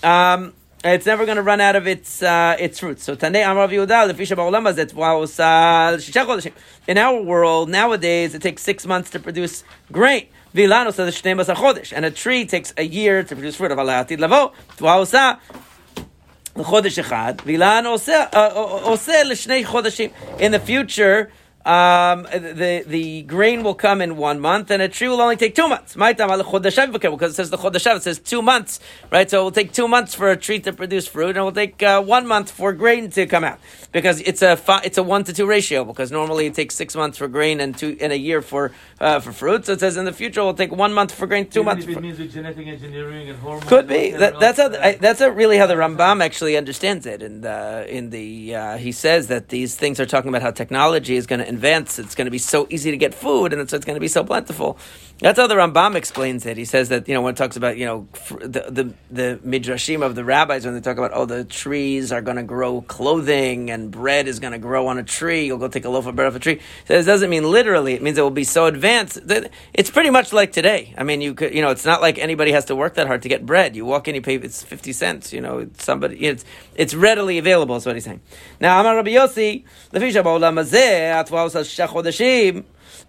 [0.04, 3.04] Um, it's never going to run out of its uh, its fruits.
[3.04, 6.52] So Tanei Amar Yehuda lefisha ba'olam hazet va'os
[6.88, 10.28] In our world nowadays, it takes six months to produce grain.
[10.56, 13.72] Vilano says shnei chodesh, and a tree takes a year to produce fruit.
[13.72, 17.38] Of alatid lavo va'osa uh, chodesh echad.
[17.38, 20.12] Vilan oseh uh, l'shnei chodeshim.
[20.40, 21.32] In the future,
[21.66, 25.56] um, the the grain will come in one month, and a tree will only take
[25.56, 25.96] two months.
[25.96, 28.80] Because it says the chodeshav, it says two months,
[29.12, 29.30] right?
[29.30, 31.52] So it will take two months for a tree to produce fruit, and it will
[31.52, 33.60] take uh, one month for grain to come out
[33.92, 35.84] because it's a fi- it's a one to two ratio.
[35.86, 39.20] Because normally it takes six months for grain and two in a year for uh,
[39.20, 39.66] for fruit.
[39.66, 41.66] So it says in the future it will take one month for grain, two Even
[41.66, 41.84] months.
[41.84, 43.66] if it For, means with genetic engineering and hormones.
[43.66, 44.12] could be.
[44.12, 44.66] That, that's how.
[44.68, 47.22] else, I, that's really how the Rambam actually understands it.
[47.22, 51.16] And uh, in the uh, he says that these things are talking about how technology
[51.16, 52.00] is going to advance.
[52.00, 54.08] It's going to be so easy to get food, and so it's going to be
[54.08, 54.78] so plentiful.
[55.22, 56.58] That's how the Rambam explains it.
[56.58, 60.04] He says that you know when it talks about you know the the, the midrashim
[60.04, 63.70] of the rabbis when they talk about oh the trees are going to grow clothing
[63.70, 65.46] and bread is going to grow on a tree.
[65.46, 66.60] You'll go take a loaf of bread off a tree.
[66.88, 67.94] So it doesn't mean literally.
[67.94, 69.28] It means it will be so advanced.
[69.28, 70.96] that It's pretty much like today.
[70.98, 73.22] I mean, you could you know it's not like anybody has to work that hard
[73.22, 73.76] to get bread.
[73.76, 75.32] You walk in, you pay it's fifty cents.
[75.32, 77.76] You know, it's somebody it's it's readily available.
[77.76, 78.22] Is what he's saying.
[78.60, 79.66] Now, Amar Rabbi Yossi,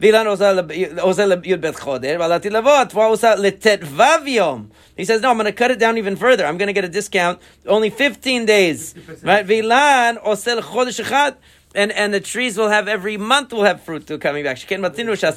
[0.02, 2.90] Vilan Yud Bet Choder, Valati Lavot,
[3.38, 6.44] Letet He says, no, I'm going to cut it down even further.
[6.44, 8.96] I'm going to get a discount, only 15 days.
[9.22, 9.46] Right?
[9.46, 11.36] Vilan Osel Chodesh Echad.
[11.74, 14.70] And, and the trees will have every month will have fruit to coming back.
[14.70, 15.32] In the Navi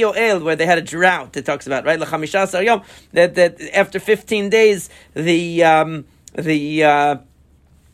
[0.00, 4.88] Yoel, where they had a drought, it talks about right that that after fifteen days
[5.12, 7.16] the um, the uh,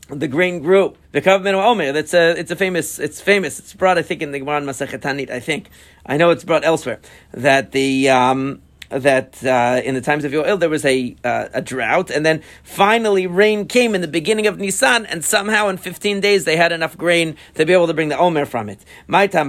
[0.09, 0.95] the grain grew.
[1.13, 1.93] The kav menu omer.
[1.93, 2.39] That's a.
[2.39, 2.99] It's a famous.
[2.99, 3.59] It's famous.
[3.59, 5.31] It's brought, I think, in the Gemara Masechet Tanit.
[5.31, 5.69] I think.
[6.05, 7.01] I know it's brought elsewhere.
[7.33, 8.09] That the.
[8.09, 12.25] Um, that uh, in the times of Yoel there was a uh, a drought, and
[12.25, 16.57] then finally rain came in the beginning of Nisan, and somehow in 15 days they
[16.57, 18.79] had enough grain to be able to bring the Omer from it.
[19.07, 19.25] My.
[19.25, 19.49] It says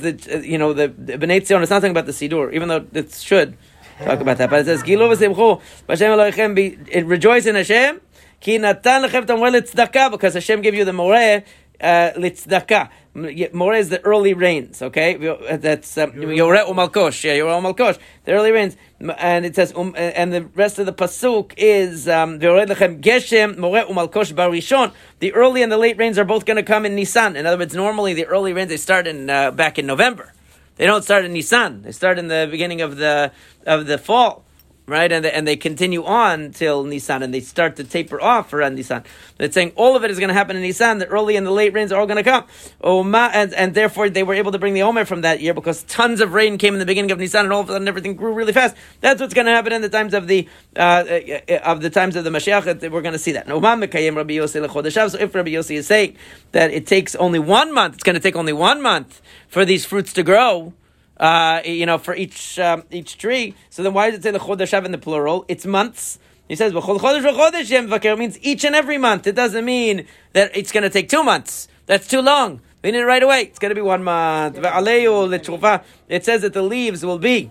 [0.00, 1.62] that uh, you know the, the Bnei Tzion.
[1.62, 3.56] It's not talking about the Sidur, even though it should
[4.04, 4.50] talk about that.
[4.50, 8.00] But it says, Gilu v'simchu, Elohechem, be, rejoice in Hashem,
[8.40, 11.44] ki natan lechem tamor litzdaka, because Hashem gave you the moreh,
[11.80, 12.90] uh, litzdaka.
[13.14, 15.16] Moreh is the early rains, okay?
[15.56, 18.76] That's, um, Yoreh umalkosh, yeah, Yoreh umalkosh, the early rains.
[19.00, 23.86] And it says, um, and the rest of the pasuk is, um, lechem geshem, moreh
[23.86, 24.92] umalkosh barishon.
[25.20, 27.36] The early and the late rains are both going to come in Nisan.
[27.36, 30.34] In other words, normally the early rains, they start in, uh, back in November.
[30.76, 31.82] They don't start in Nisan.
[31.82, 33.32] They start in the beginning of the
[33.66, 34.44] of the fall,
[34.86, 35.10] right?
[35.10, 38.76] And they, and they continue on till Nisan, and they start to taper off around
[38.76, 39.04] Nisan.
[39.38, 40.98] It's saying all of it is going to happen in Nisan.
[40.98, 42.44] The early and the late rains are all going to come.
[42.80, 45.82] Oma, and, and therefore they were able to bring the Omer from that year because
[45.84, 48.14] tons of rain came in the beginning of Nisan, and all of a sudden everything
[48.14, 48.76] grew really fast.
[49.00, 52.16] That's what's going to happen in the times of the uh, uh, of the times
[52.16, 52.90] of the Mashiach.
[52.90, 53.46] We're going to see that.
[53.46, 56.16] So if Rabbi Yossi is saying
[56.52, 59.84] that it takes only one month, it's going to take only one month for these
[59.84, 60.72] fruits to grow
[61.18, 63.54] uh, you know, for each um, each tree.
[63.70, 65.44] So then, why does it say the chodeshav in the plural?
[65.48, 66.18] It's months.
[66.48, 67.92] He says, "V'chol chodesh v'chodesh yem.
[67.92, 69.26] It means each and every month.
[69.26, 71.68] It doesn't mean that it's going to take two months.
[71.86, 72.60] That's too long.
[72.82, 73.42] We need it right away.
[73.42, 74.58] It's going to be one month.
[74.58, 77.50] It says that the leaves will be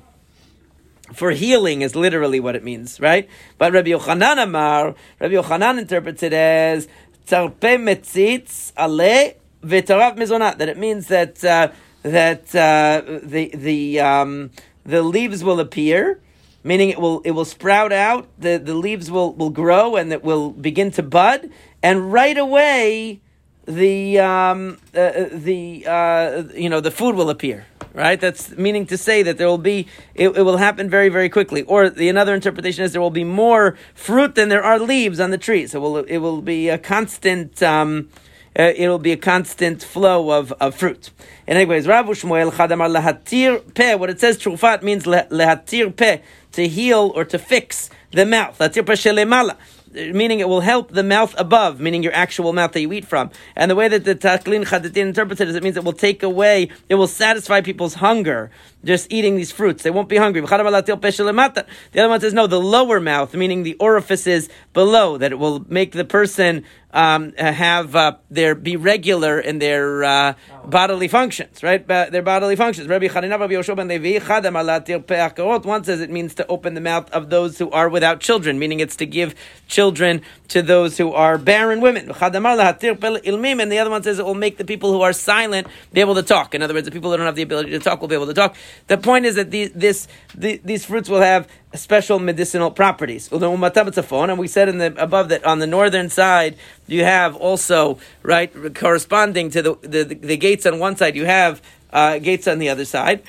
[1.13, 3.29] for healing is literally what it means, right?
[3.57, 6.87] But Rabbi Yochanan Amar, Rabbi Yochanan interprets it as
[7.27, 10.57] tarpe metzitz ale v'tarav mizonat.
[10.57, 11.71] That it means that uh,
[12.05, 14.51] that uh, the the um,
[14.85, 16.21] the leaves will appear,
[16.63, 18.27] meaning it will it will sprout out.
[18.37, 21.49] The the leaves will will grow and it will begin to bud,
[21.81, 23.21] and right away
[23.65, 27.65] the um, uh, the uh, you know the food will appear.
[27.95, 31.29] Right, that's meaning to say that there will be it, it will happen very very
[31.29, 31.63] quickly.
[31.63, 35.31] Or the another interpretation is there will be more fruit than there are leaves on
[35.31, 35.65] the tree.
[35.65, 37.63] So it will it will be a constant.
[37.63, 38.09] Um,
[38.57, 41.11] uh, it'll be a constant flow of, of fruit.
[41.47, 43.95] And anyways, Rav Shmuel Chadamar lehatir peh.
[43.95, 46.19] What it says trufat means le- lehatir peh
[46.53, 48.57] to heal or to fix the mouth.
[48.59, 49.57] Latir peh shelemala
[49.95, 53.31] meaning it will help the mouth above, meaning your actual mouth that you eat from.
[53.55, 56.23] And the way that the Taklin Chadatin interprets it is it means it will take
[56.23, 58.51] away, it will satisfy people's hunger
[58.85, 59.83] just eating these fruits.
[59.83, 60.41] They won't be hungry.
[60.41, 65.65] The other one says, no, the lower mouth, meaning the orifices below, that it will
[65.67, 66.63] make the person
[66.95, 71.85] um, have uh, their be regular in their uh, bodily functions, right?
[71.85, 72.87] Ba- their bodily functions.
[72.87, 75.65] Rabbi Chanina, Rabbi Yoshua ben Levi, Chadam alatir.
[75.65, 78.79] One says it means to open the mouth of those who are without children, meaning
[78.79, 79.35] it's to give
[79.67, 82.09] children to those who are barren women.
[82.09, 86.15] And the other one says it will make the people who are silent be able
[86.15, 86.55] to talk.
[86.55, 88.27] In other words, the people who don't have the ability to talk will be able
[88.27, 88.55] to talk.
[88.87, 93.31] The point is that these, this, the, these fruits will have special medicinal properties.
[93.31, 96.57] And we said in the above that on the northern side
[96.87, 101.61] you have also right corresponding to the the, the gates on one side you have
[101.91, 103.23] uh, gates on the other side.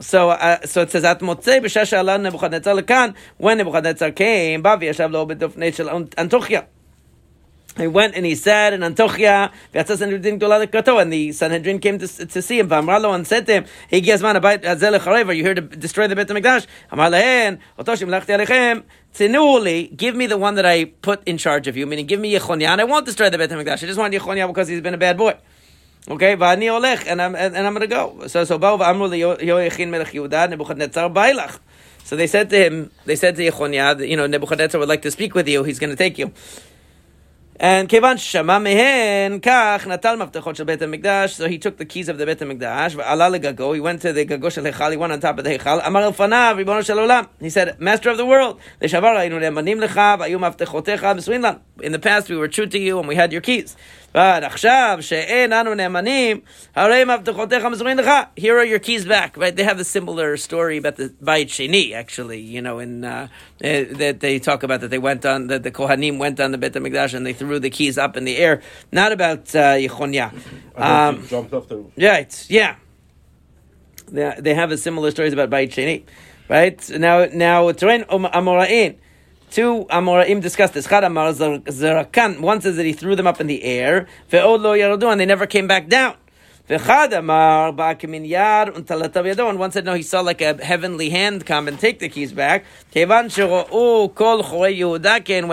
[0.00, 5.12] So, uh, so it says at motzei b'shasha Nebuchadnezzar lekan when Nebuchadnezzar came, bavi yashav
[5.12, 6.66] lo b'dofnei shel Antochia.
[7.80, 12.72] He went and he said in Antochia, and the Sanhedrin came to, to see him.
[12.72, 16.66] And said to him, "He you here to destroy the Beit Hamikdash?"
[19.12, 22.32] Tinuli, give me the one that I put in charge of you, meaning give me
[22.32, 23.82] Yechonia, and I won't destroy the Beit Hamikdash.
[23.82, 25.34] I just want Yechonia because he's been a bad boy.
[26.08, 28.26] Okay, and I'm and, I'm going to go.
[28.26, 28.58] So so.
[32.02, 35.10] So they said to him, they said to Yechonia, you know, Nebuchadnezzar would like to
[35.10, 35.62] speak with you.
[35.64, 36.32] He's going to take you.
[37.62, 42.08] And Kevan Shema Mehen, Kach, Natal Maftechot Shel Beit HaMikdash, so he took the keys
[42.08, 45.12] of the Bet HaMikdash, V'ala Legago, he went to the Gago Shel Hechal, he went
[45.12, 48.24] on top of the Hechal, Amar Elfanav, Ribono Shel Olam, he said, Master of the
[48.24, 52.78] world, L'shavar Ayinu Nemanim Lecha, V'ayu Maftechotecha B'suinlam, in the past we were true to
[52.78, 53.76] you and we had your keys.
[54.13, 56.39] but עכשיו שאין אנו נאמנים,
[56.75, 58.09] הרי מבטחותיך מסורים לך.
[58.37, 59.35] Here are your keys back.
[59.37, 59.55] Right?
[59.55, 63.27] They have a similar story about the Bayit Sheni, actually, you know, in uh,
[63.63, 66.57] uh, that they talk about that they went on, that the Kohanim went on the
[66.57, 68.61] Bet HaMikdash and they threw the keys up in the air.
[68.91, 70.31] Not about uh, Yechonia.
[70.75, 71.83] Um, jumped off the...
[71.97, 72.75] Right, yeah.
[74.07, 76.03] They, they have a similar stories about Bayit Sheni.
[76.47, 76.89] Right?
[76.91, 78.95] Now, now, Terain Amora'in.
[79.50, 80.86] Two Amoraim discussed this.
[80.86, 81.32] Chad Amar.
[81.32, 84.06] One says that he threw them up in the air.
[84.32, 86.14] And they never came back down.
[86.70, 86.86] And
[89.58, 92.64] one said, no, he saw like a heavenly hand come and take the keys back.
[92.94, 93.10] When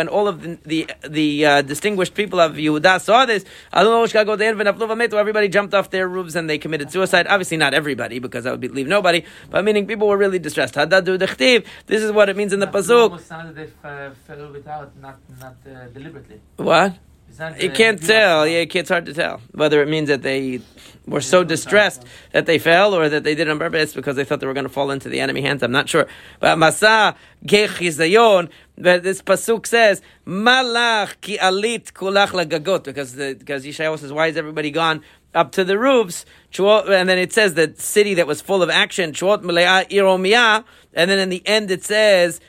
[0.09, 5.89] all of the, the, the uh, distinguished people of Yehuda saw this, everybody jumped off
[5.89, 7.25] their roofs and they committed suicide.
[7.27, 10.75] Obviously, not everybody, because that would leave nobody, but meaning people were really distressed.
[10.75, 13.55] This is what it means in the Pasuk.
[13.55, 16.41] They uh, fell without, not, not uh, deliberately.
[16.57, 16.93] What?
[17.59, 18.47] You can't tell.
[18.47, 20.59] Yeah, it's hard to tell whether it means that they
[21.05, 24.39] were so distressed that they fell or that they did on purpose because they thought
[24.39, 25.61] they were going to fall into the enemy hands.
[25.61, 26.07] I'm not sure.
[26.39, 33.65] But Masa Gechizayon, but this pasuk says Malach ki alit kulach lagagot because the, because
[33.65, 35.01] Yeshayahu says why is everybody gone
[35.35, 36.25] up to the roofs?
[36.57, 39.13] And then it says the city that was full of action.
[39.21, 42.41] And then in the end it says.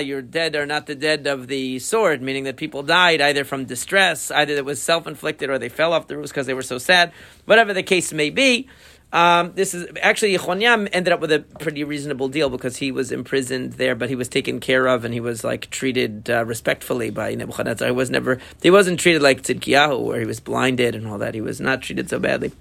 [0.00, 3.66] You're dead are not the dead of the sword, meaning that people died either from
[3.66, 6.62] distress, either it was self inflicted or they fell off the roofs because they were
[6.62, 7.12] so sad.
[7.44, 8.68] Whatever the case may be,
[9.12, 13.12] um, this is actually Yechonyam ended up with a pretty reasonable deal because he was
[13.12, 17.10] imprisoned there, but he was taken care of and he was like treated uh, respectfully
[17.10, 17.88] by Nebuchadnezzar.
[17.88, 21.34] He was never he wasn't treated like Tzidkiyahu, where he was blinded and all that.
[21.34, 22.52] He was not treated so badly.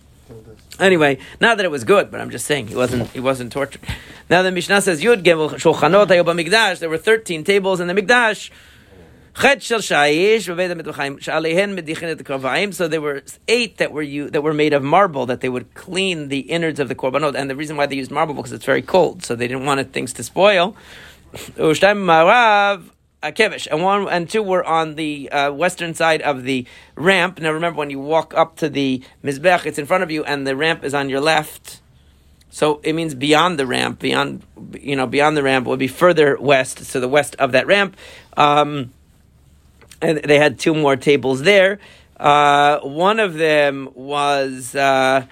[0.80, 3.82] Anyway, not that it was good, but I'm just saying he wasn't he wasn't tortured.
[4.30, 6.80] Now the Mishnah says Yud Gimel Shulchanot Mikdash.
[6.80, 8.50] There were thirteen tables in the Mikdash.
[12.74, 15.74] So there were eight that were you that were made of marble that they would
[15.76, 17.36] clean the innards of the korbanot.
[17.36, 19.94] And the reason why they used marble because it's very cold, so they didn't want
[19.94, 20.76] things to spoil
[23.21, 27.39] uh, Kevish, and one and two were on the uh, western side of the ramp.
[27.39, 30.47] Now remember, when you walk up to the mizbeach, it's in front of you, and
[30.47, 31.82] the ramp is on your left.
[32.49, 36.38] So it means beyond the ramp, beyond you know, beyond the ramp would be further
[36.39, 37.95] west, so the west of that ramp.
[38.38, 38.91] Um,
[40.01, 41.79] and they had two more tables there.
[42.17, 44.75] Uh, one of them was.
[44.75, 45.25] Uh,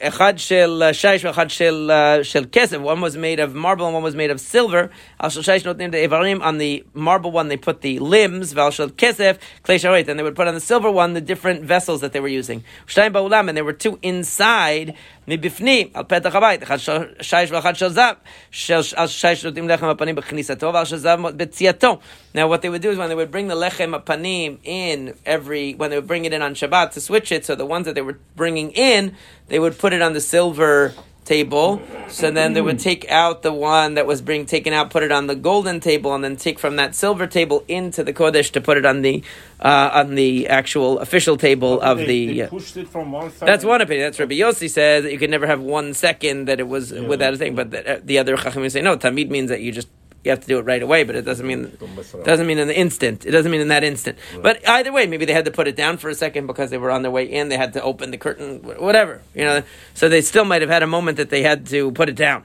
[0.00, 1.90] אחד של שיש ואחד של,
[2.22, 2.76] של כסף.
[2.76, 4.88] One was made of marble and one was made of silver.
[5.18, 6.42] על של שיש נותנים את האיברים.
[6.42, 10.08] On the marble one they put the limbs, ועל של כסף כלי שרת.
[10.08, 12.60] And they would put on the silver one the different vessels that they were using.
[12.86, 14.92] שתיים באולם, and there were two inside.
[15.28, 18.12] מבפנים, על פתח הבית, אחד של שיש ואחד של זב,
[18.50, 21.98] של שיש נותנים לחם הפנים בכניסתו, ועל של זב בציאתו.
[22.34, 25.74] Now what they would do is when they would bring the lechem panim in every,
[25.74, 27.94] when they would bring it in on Shabbat to switch it, so the ones that
[27.94, 29.14] they were bringing in,
[29.48, 30.94] they would put it on the silver
[31.25, 31.81] table.
[32.07, 35.11] So then they would take out the one that was being taken out, put it
[35.11, 38.61] on the golden table, and then take from that silver table into the kodesh to
[38.61, 39.23] put it on the
[39.59, 42.27] uh, on the actual official table of they, the.
[42.27, 43.47] They uh, pushed it from one side.
[43.47, 44.05] That's one opinion.
[44.05, 47.01] That's Rabbi Yossi says that you could never have one second that it was yeah,
[47.01, 47.55] without a thing.
[47.55, 48.95] But the, uh, the other chachamim say no.
[48.97, 49.89] Tamid means that you just
[50.25, 51.77] you have to do it right away, but it doesn't mean
[52.23, 53.25] doesn't mean in the instant.
[53.25, 54.17] It doesn't mean in that instant.
[54.33, 54.43] Right.
[54.43, 56.77] But either way, maybe they had to put it down for a second because they
[56.77, 57.49] were on their way in.
[57.49, 59.63] They had to open the curtain, whatever you know.
[59.93, 62.43] So they still might have had a moment that they had to put it down.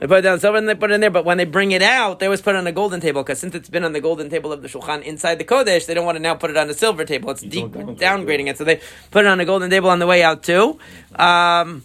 [0.00, 1.72] They put it down silver and they put it in there, but when they bring
[1.72, 3.92] it out, they always put it on a golden table because since it's been on
[3.92, 6.48] the golden table of the Shulchan inside the Kodesh, they don't want to now put
[6.48, 7.30] it on a silver table.
[7.30, 10.22] It's deep, downgrading it, so they put it on a golden table on the way
[10.22, 10.78] out too.
[11.14, 11.84] Um,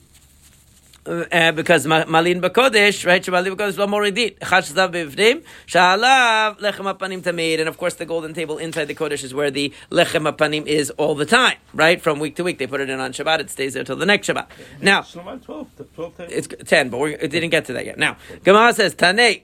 [1.06, 3.24] uh, because malin b'kodesh, right?
[3.24, 4.40] Shemalin b'kodesh lo moridit.
[4.40, 7.60] Chach zav b'ivnim, sha'alav lechem apanim tamid.
[7.60, 10.90] And of course, the golden table inside the kodesh is where the lechem apanim is
[10.92, 12.02] all the time, right?
[12.02, 13.40] From week to week, they put it in on Shabbat.
[13.40, 14.48] It stays there till the next Shabbat.
[14.82, 17.98] Now, 12, 12 it's ten, but we didn't get to that yet.
[17.98, 19.44] Now, Gemara says Tanei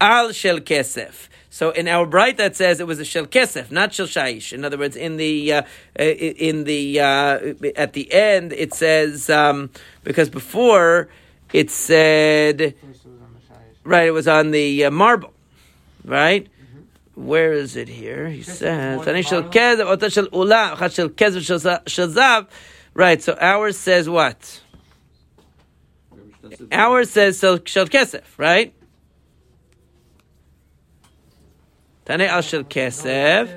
[0.00, 1.28] al shel kesef.
[1.48, 4.52] So in our bright that says it was a shel kesef, not shel shaish.
[4.52, 5.62] In other words, in the uh,
[5.98, 9.70] in the uh, at the end it says um,
[10.06, 11.08] because before
[11.52, 12.74] it said
[13.82, 15.32] right, it was on the uh, marble,
[16.04, 16.44] right.
[16.44, 17.26] Mm-hmm.
[17.26, 18.28] Where is it here?
[18.28, 22.46] He says, shel kesef, shel ula, shel kesef, shel zav.
[22.94, 23.20] Right.
[23.20, 24.62] So ours says what?
[26.70, 28.72] Ours says shel kesef, right?
[32.04, 33.48] Tane al shel kesef.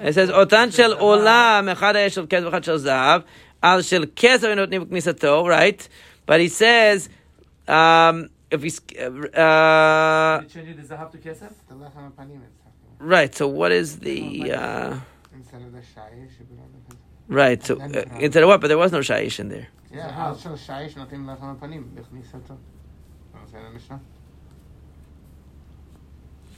[0.00, 3.24] It says, Otan shel olam, echad shel kesef, echad shel zav.
[3.64, 5.88] Al shel kesef enotnim knisato, right?
[6.26, 7.08] But he says,
[7.66, 11.50] um, if he's, uh, Changing the zahav to kesef?
[11.68, 13.08] The lechem apanim it's talking about.
[13.14, 14.98] right, so what is the, uh,
[15.34, 16.98] Instead of the shayish, it would have
[17.28, 18.60] right, so, uh, instead of what?
[18.60, 19.68] But there was no shaish in there.
[19.90, 22.58] Yeah, al shel shayish notim lechem apanim, b'chnisato.
[23.32, 24.00] Don't say the Mishnah.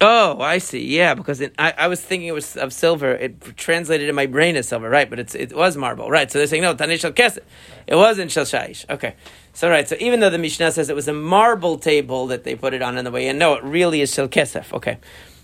[0.01, 0.84] Oh, I see.
[0.84, 3.12] Yeah, because it, I, I was thinking it was of silver.
[3.12, 5.09] It translated in my brain as silver, right?
[5.09, 6.30] But it's it was marble, right?
[6.30, 7.38] So they're saying no, tanish shel kesef.
[7.86, 8.84] It wasn't shel shaish.
[8.90, 9.14] Okay,
[9.55, 9.88] so right.
[9.88, 12.82] So even though the Mishnah says it was a marble table that they put it
[12.82, 14.72] on in the way in, no, it really is shel kesef.
[14.74, 14.99] Okay,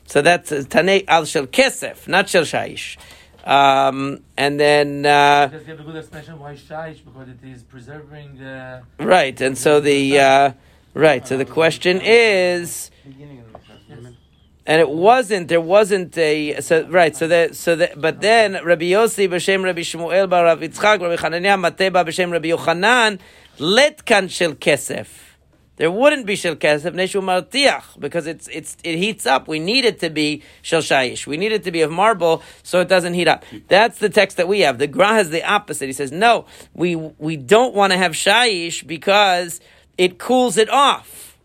[0.07, 2.99] so that's uh, tanei al shel kesef, not shel shaish.
[3.45, 8.37] Um, and then uh, Just give a good explanation why shaish, because it is preserving
[8.37, 8.83] the.
[8.99, 10.53] right, and so the uh,
[10.93, 11.27] right.
[11.27, 12.91] So the question is.
[14.73, 15.49] And it wasn't.
[15.49, 17.15] There wasn't a so right.
[17.15, 18.01] So that so that.
[18.01, 22.49] But then Rabbi Yossi b'shem Rabbi Shmuel bar Rav Yitzchak Rabbi Chananya Mateba b'shem Rabbi
[22.49, 23.19] Yochanan
[23.59, 25.09] letkan shel kesef.
[25.77, 29.47] There wouldn't be shel kesef neshu martiach because it's it's it heats up.
[29.47, 31.27] We need it to be shel shayish.
[31.27, 33.45] We need it to be of marble so it doesn't heat up.
[33.69, 34.79] That's the text that we have.
[34.79, 35.89] The Gra has the opposite.
[35.89, 36.47] He says no.
[36.73, 39.61] We we don't want to have shayish because
[39.99, 41.37] it cools it off.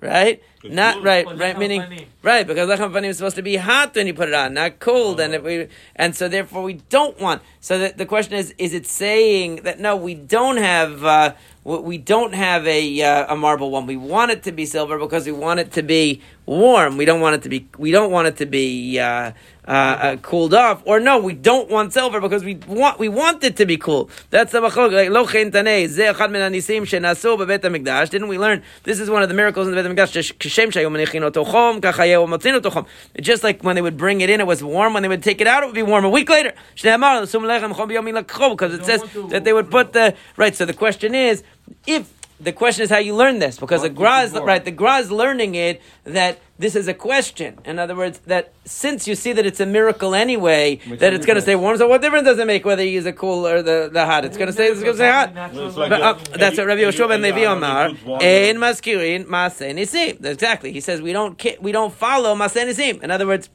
[0.00, 0.42] Right.
[0.62, 1.58] Not right, right.
[1.58, 4.52] Meaning, right, because lechem panim is supposed to be hot when you put it on,
[4.54, 7.40] not cold, and if we, and so therefore we don't want.
[7.60, 11.32] So the, the question is: Is it saying that no, we don't have, uh,
[11.64, 13.86] we don't have a uh, a marble one.
[13.86, 16.98] We want it to be silver because we want it to be warm.
[16.98, 17.66] We don't want it to be.
[17.78, 18.98] We don't want it to be.
[18.98, 19.32] Uh,
[19.70, 23.44] uh, uh, cooled off, or no, we don't want silver because we want we want
[23.44, 24.10] it to be cool.
[24.30, 24.92] That's the machlok.
[24.92, 28.10] Like lo chen ze echad min anisim shenasu bebet hamikdash.
[28.10, 30.34] Didn't we learn this is one of the miracles in the Bet Hamikdash?
[30.38, 32.86] Kashem shayu menichin oto chom kachayehu motzin.
[33.20, 34.94] Just like when they would bring it in, it was warm.
[34.94, 36.04] When they would take it out, it would be warm.
[36.04, 39.70] A week later, shneimar l'sum lechem chom biyomin lakchol because it says that they would
[39.70, 40.56] put the right.
[40.56, 41.44] So the question is
[41.86, 42.19] if.
[42.40, 44.64] The question is how you learn this, because the Gra is right.
[44.64, 47.58] The Gra is learning it that this is a question.
[47.66, 51.26] In other words, that since you see that it's a miracle anyway, Makes that it's
[51.26, 51.76] going to stay warm.
[51.76, 54.24] So what difference does it make whether you use a cool or the, the hot?
[54.24, 54.68] It's going to stay.
[54.68, 55.34] It's going to stay hot.
[55.54, 57.66] Well, like But, uh, that's what Rabbi and Yoshua ben and you- Levi and you
[57.66, 57.88] Omar.
[57.90, 60.24] put water- Ein maskirin maseh nisim.
[60.24, 60.72] Exactly.
[60.72, 63.02] He says we don't ki- we don't follow maseh nisim.
[63.02, 63.48] In other words.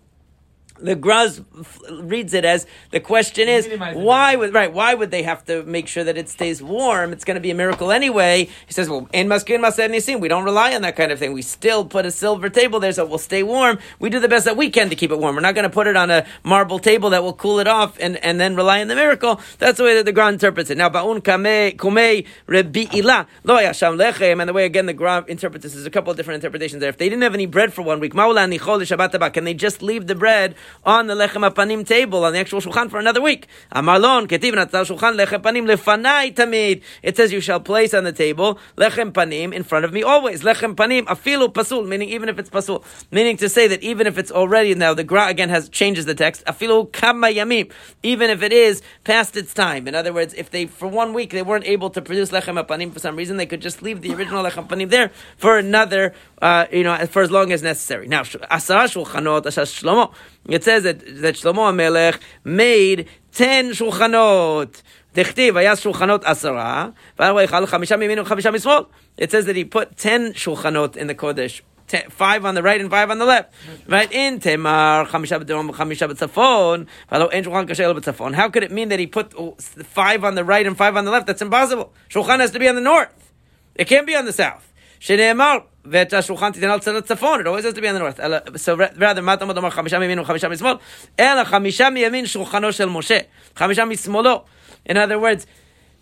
[0.78, 5.24] The Gra's f- reads it as the question is why would right why would they
[5.24, 7.14] have to make sure that it stays warm?
[7.14, 8.50] It's going to be a miracle anyway.
[8.68, 11.32] He says, well, in maskin maser nisim, we don't rely on that kind of thing.
[11.32, 13.80] We still put a silver table there so it will stay warm.
[14.00, 15.36] We do the best that we can to keep it warm.
[15.36, 17.98] We're not going to put it on a marble table that will cool it off
[18.00, 19.40] and, and then rely on the miracle.
[19.60, 20.78] That's the way that the Gra interprets it.
[20.78, 25.64] Now, ba'un kumei rebi ilah lo yasham lechem, and the way again the Gra interprets
[25.64, 26.90] this is a couple of different interpretations there.
[26.90, 29.82] If they didn't have any bread for one week, maula nichol shabbat can they just
[29.82, 33.48] leave the bread on the lechem apanim table on the actual shulchan for another week?
[33.74, 36.82] Amarlon ketiv natzal shulchan lechem panim lefanai tamid.
[37.04, 40.44] It says you shall place on the table lechem panim in front of me always.
[40.44, 44.18] Lechem panim afilu pasul, meaning even if it's pasul, meaning to say that even if
[44.18, 47.72] it's already now the Gra again has changes the text afilu kama yamim,
[48.04, 49.88] even if it is past its time.
[49.88, 52.92] In other words, if they for one week they weren't able to produce lechem apanim
[52.92, 56.66] for some reason, they could just leave the original lechem panim there for another, uh,
[56.72, 58.08] you know, for as long as necessary.
[58.08, 60.14] Now, asara shulchanot asas shlomo.
[60.49, 64.83] It says that that Shlomo Melech made ten shulchanot.
[65.15, 68.83] דכתיב, היה שולחנות עשרה, וארבע יאכל חמישה מימין וחמישה משמאל.
[69.21, 71.63] It says that he put ten shulchanot in the Kodesh.
[71.89, 73.53] Ten, five on the right and five on the left.
[73.89, 74.11] Right?
[74.13, 78.35] In Temar, חמישה בדרום וחמישה בצפון, והלא אין שולחן כשר אלא בצפון.
[78.35, 81.05] How could it mean that he put oh, five on the right and five on
[81.05, 81.27] the left?
[81.27, 81.93] That's impossible.
[82.09, 83.33] Shulchan has to be on the north.
[83.75, 84.73] It can't be on the south.
[85.01, 88.21] שנאמר, ואת השולחן תיתן על צד הצפון, it always has to be on the north.
[88.21, 90.75] אלא- So rather, מה תלמוד לומר חמישה מימין וחמישה משמאל?
[91.21, 93.19] אלא חמישה מימין שולחנו של משה,
[93.57, 94.43] חמישה משמאלו.
[94.89, 95.47] In other words,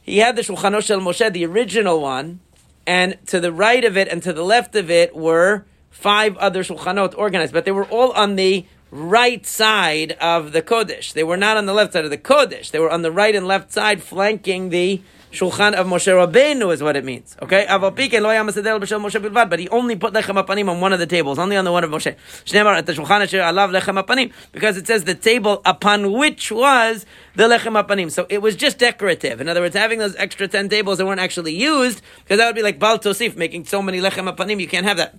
[0.06, 2.40] he had the shulchano shel Moshe, the original one,
[2.86, 6.62] and to the right of it and to the left of it were five other
[6.64, 11.12] shulchanot organized, but they were all on the right side of the Kodesh.
[11.12, 12.70] They were not on the left side of the Kodesh.
[12.70, 15.00] They were on the right and left side, flanking the
[15.33, 17.35] Shulchan of Moshe Rabbeinu is what it means.
[17.41, 17.65] Okay?
[17.67, 21.83] But he only put lechem apanim on one of the tables, only on the one
[21.83, 22.07] of Moshe.
[22.07, 27.83] At the Shulchan lechem apanim, because it says the table upon which was the lechem
[27.83, 28.11] apanim.
[28.11, 29.41] So it was just decorative.
[29.41, 32.55] In other words, having those extra ten tables that weren't actually used, because that would
[32.55, 35.15] be like Bal Tosif, making so many lechem apanim, you can't have that.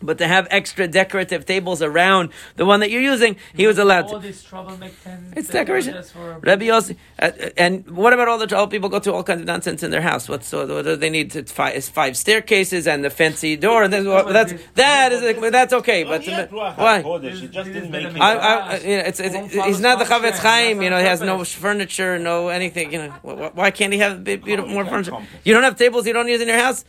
[0.00, 4.04] But to have extra decorative tables around the one that you're using, he was allowed
[4.04, 4.26] All to.
[4.26, 4.94] this trouble make.
[5.36, 5.94] It's uh, decoration.
[5.94, 9.24] just for- Rabbi Yossi, uh, and what about all the all people go through all
[9.24, 10.28] kinds of nonsense in their house?
[10.28, 11.34] What's so what do they need?
[11.34, 15.72] It's five, it's five staircases and the fancy door, and that's that's that is that's
[15.72, 16.04] okay.
[16.04, 17.02] But he why?
[17.02, 18.06] He just didn't make.
[18.20, 20.30] I, I, you know, it's, it's, Won't he's not the function.
[20.32, 20.80] Chafetz Chaim.
[20.82, 22.92] You know, he has no furniture, no anything.
[22.92, 25.12] You know, wh- wh- why can't he have big, beautiful he more furniture?
[25.44, 26.84] You don't have tables you don't use in your house.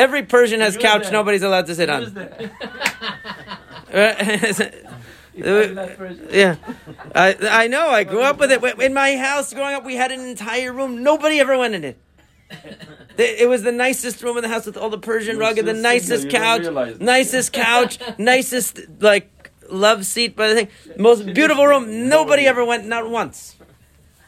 [0.00, 1.12] Every Persian has couch them.
[1.12, 2.14] nobody's allowed to sit Use on.
[2.14, 2.50] the-
[3.92, 4.16] Right?
[5.32, 6.28] If I'm that person.
[6.32, 6.56] Yeah,
[7.14, 7.88] I I know.
[7.88, 8.62] I grew up with it.
[8.80, 11.02] In my house, growing up, we had an entire room.
[11.02, 11.98] Nobody ever went in it.
[13.16, 15.72] It was the nicest room in the house with all the Persian rug and the
[15.72, 21.24] nicest single, you don't couch, nicest couch, nicest like love seat by the thing, most
[21.32, 22.08] beautiful room.
[22.08, 23.56] Nobody ever went, not once.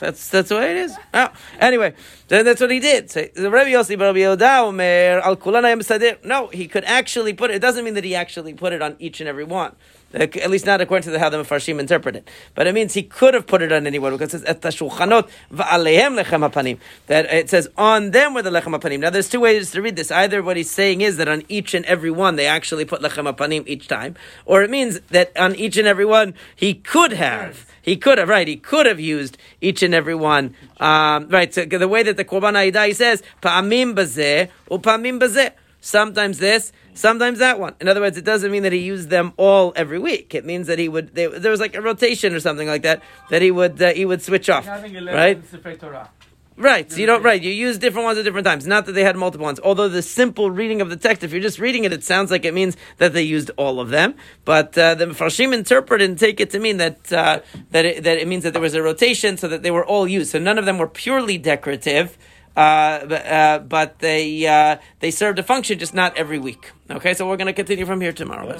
[0.02, 0.96] That's that's the way it is.
[1.14, 1.28] Oh,
[1.60, 1.94] anyway,
[2.26, 3.04] then that's what he did.
[3.14, 3.96] Rabbi Yossi
[4.42, 6.18] al.
[6.24, 7.54] No, he could actually put it.
[7.54, 9.76] It doesn't mean that he actually put it on each and every one.
[10.14, 12.28] At least not according to the, how the Mefarshim interpret it.
[12.54, 15.28] But it means he could have put it on anyone because it says et shulchanot
[15.52, 16.78] va'alehem lechem hapanim.
[17.06, 19.00] That it says on them were the lechem hapanim.
[19.00, 20.10] Now there's two ways to read this.
[20.10, 23.32] Either what he's saying is that on each and every one they actually put lechem
[23.32, 27.66] hapanim each time, or it means that on each and every one he could have.
[27.82, 28.46] He could have, right?
[28.46, 31.52] He could have used each and every one, um, right?
[31.52, 35.52] So the way that the Korban HaEdah he says, "Pa'amim bazeh u'pa'amim bazeh."
[35.84, 37.74] Sometimes this, sometimes that one.
[37.80, 40.32] In other words, it doesn't mean that he used them all every week.
[40.32, 41.12] It means that he would.
[41.16, 44.04] They, there was like a rotation or something like that that he would uh, he
[44.04, 44.94] would switch off, right?
[44.94, 46.08] 11 Sefer Torah.
[46.56, 46.92] Right.
[46.92, 47.42] So you don't right.
[47.42, 48.64] You use different ones at different times.
[48.64, 49.58] Not that they had multiple ones.
[49.58, 52.44] Although the simple reading of the text, if you're just reading it, it sounds like
[52.44, 54.14] it means that they used all of them.
[54.44, 58.18] But uh, the Farshim interpret and take it to mean that uh, that it, that
[58.18, 60.30] it means that there was a rotation, so that they were all used.
[60.30, 62.16] So none of them were purely decorative.
[62.56, 63.58] Uh, but, uh,
[63.98, 66.72] they uh, they served a function, just not every week.
[66.90, 68.58] Okay, so we're going to continue from here tomorrow.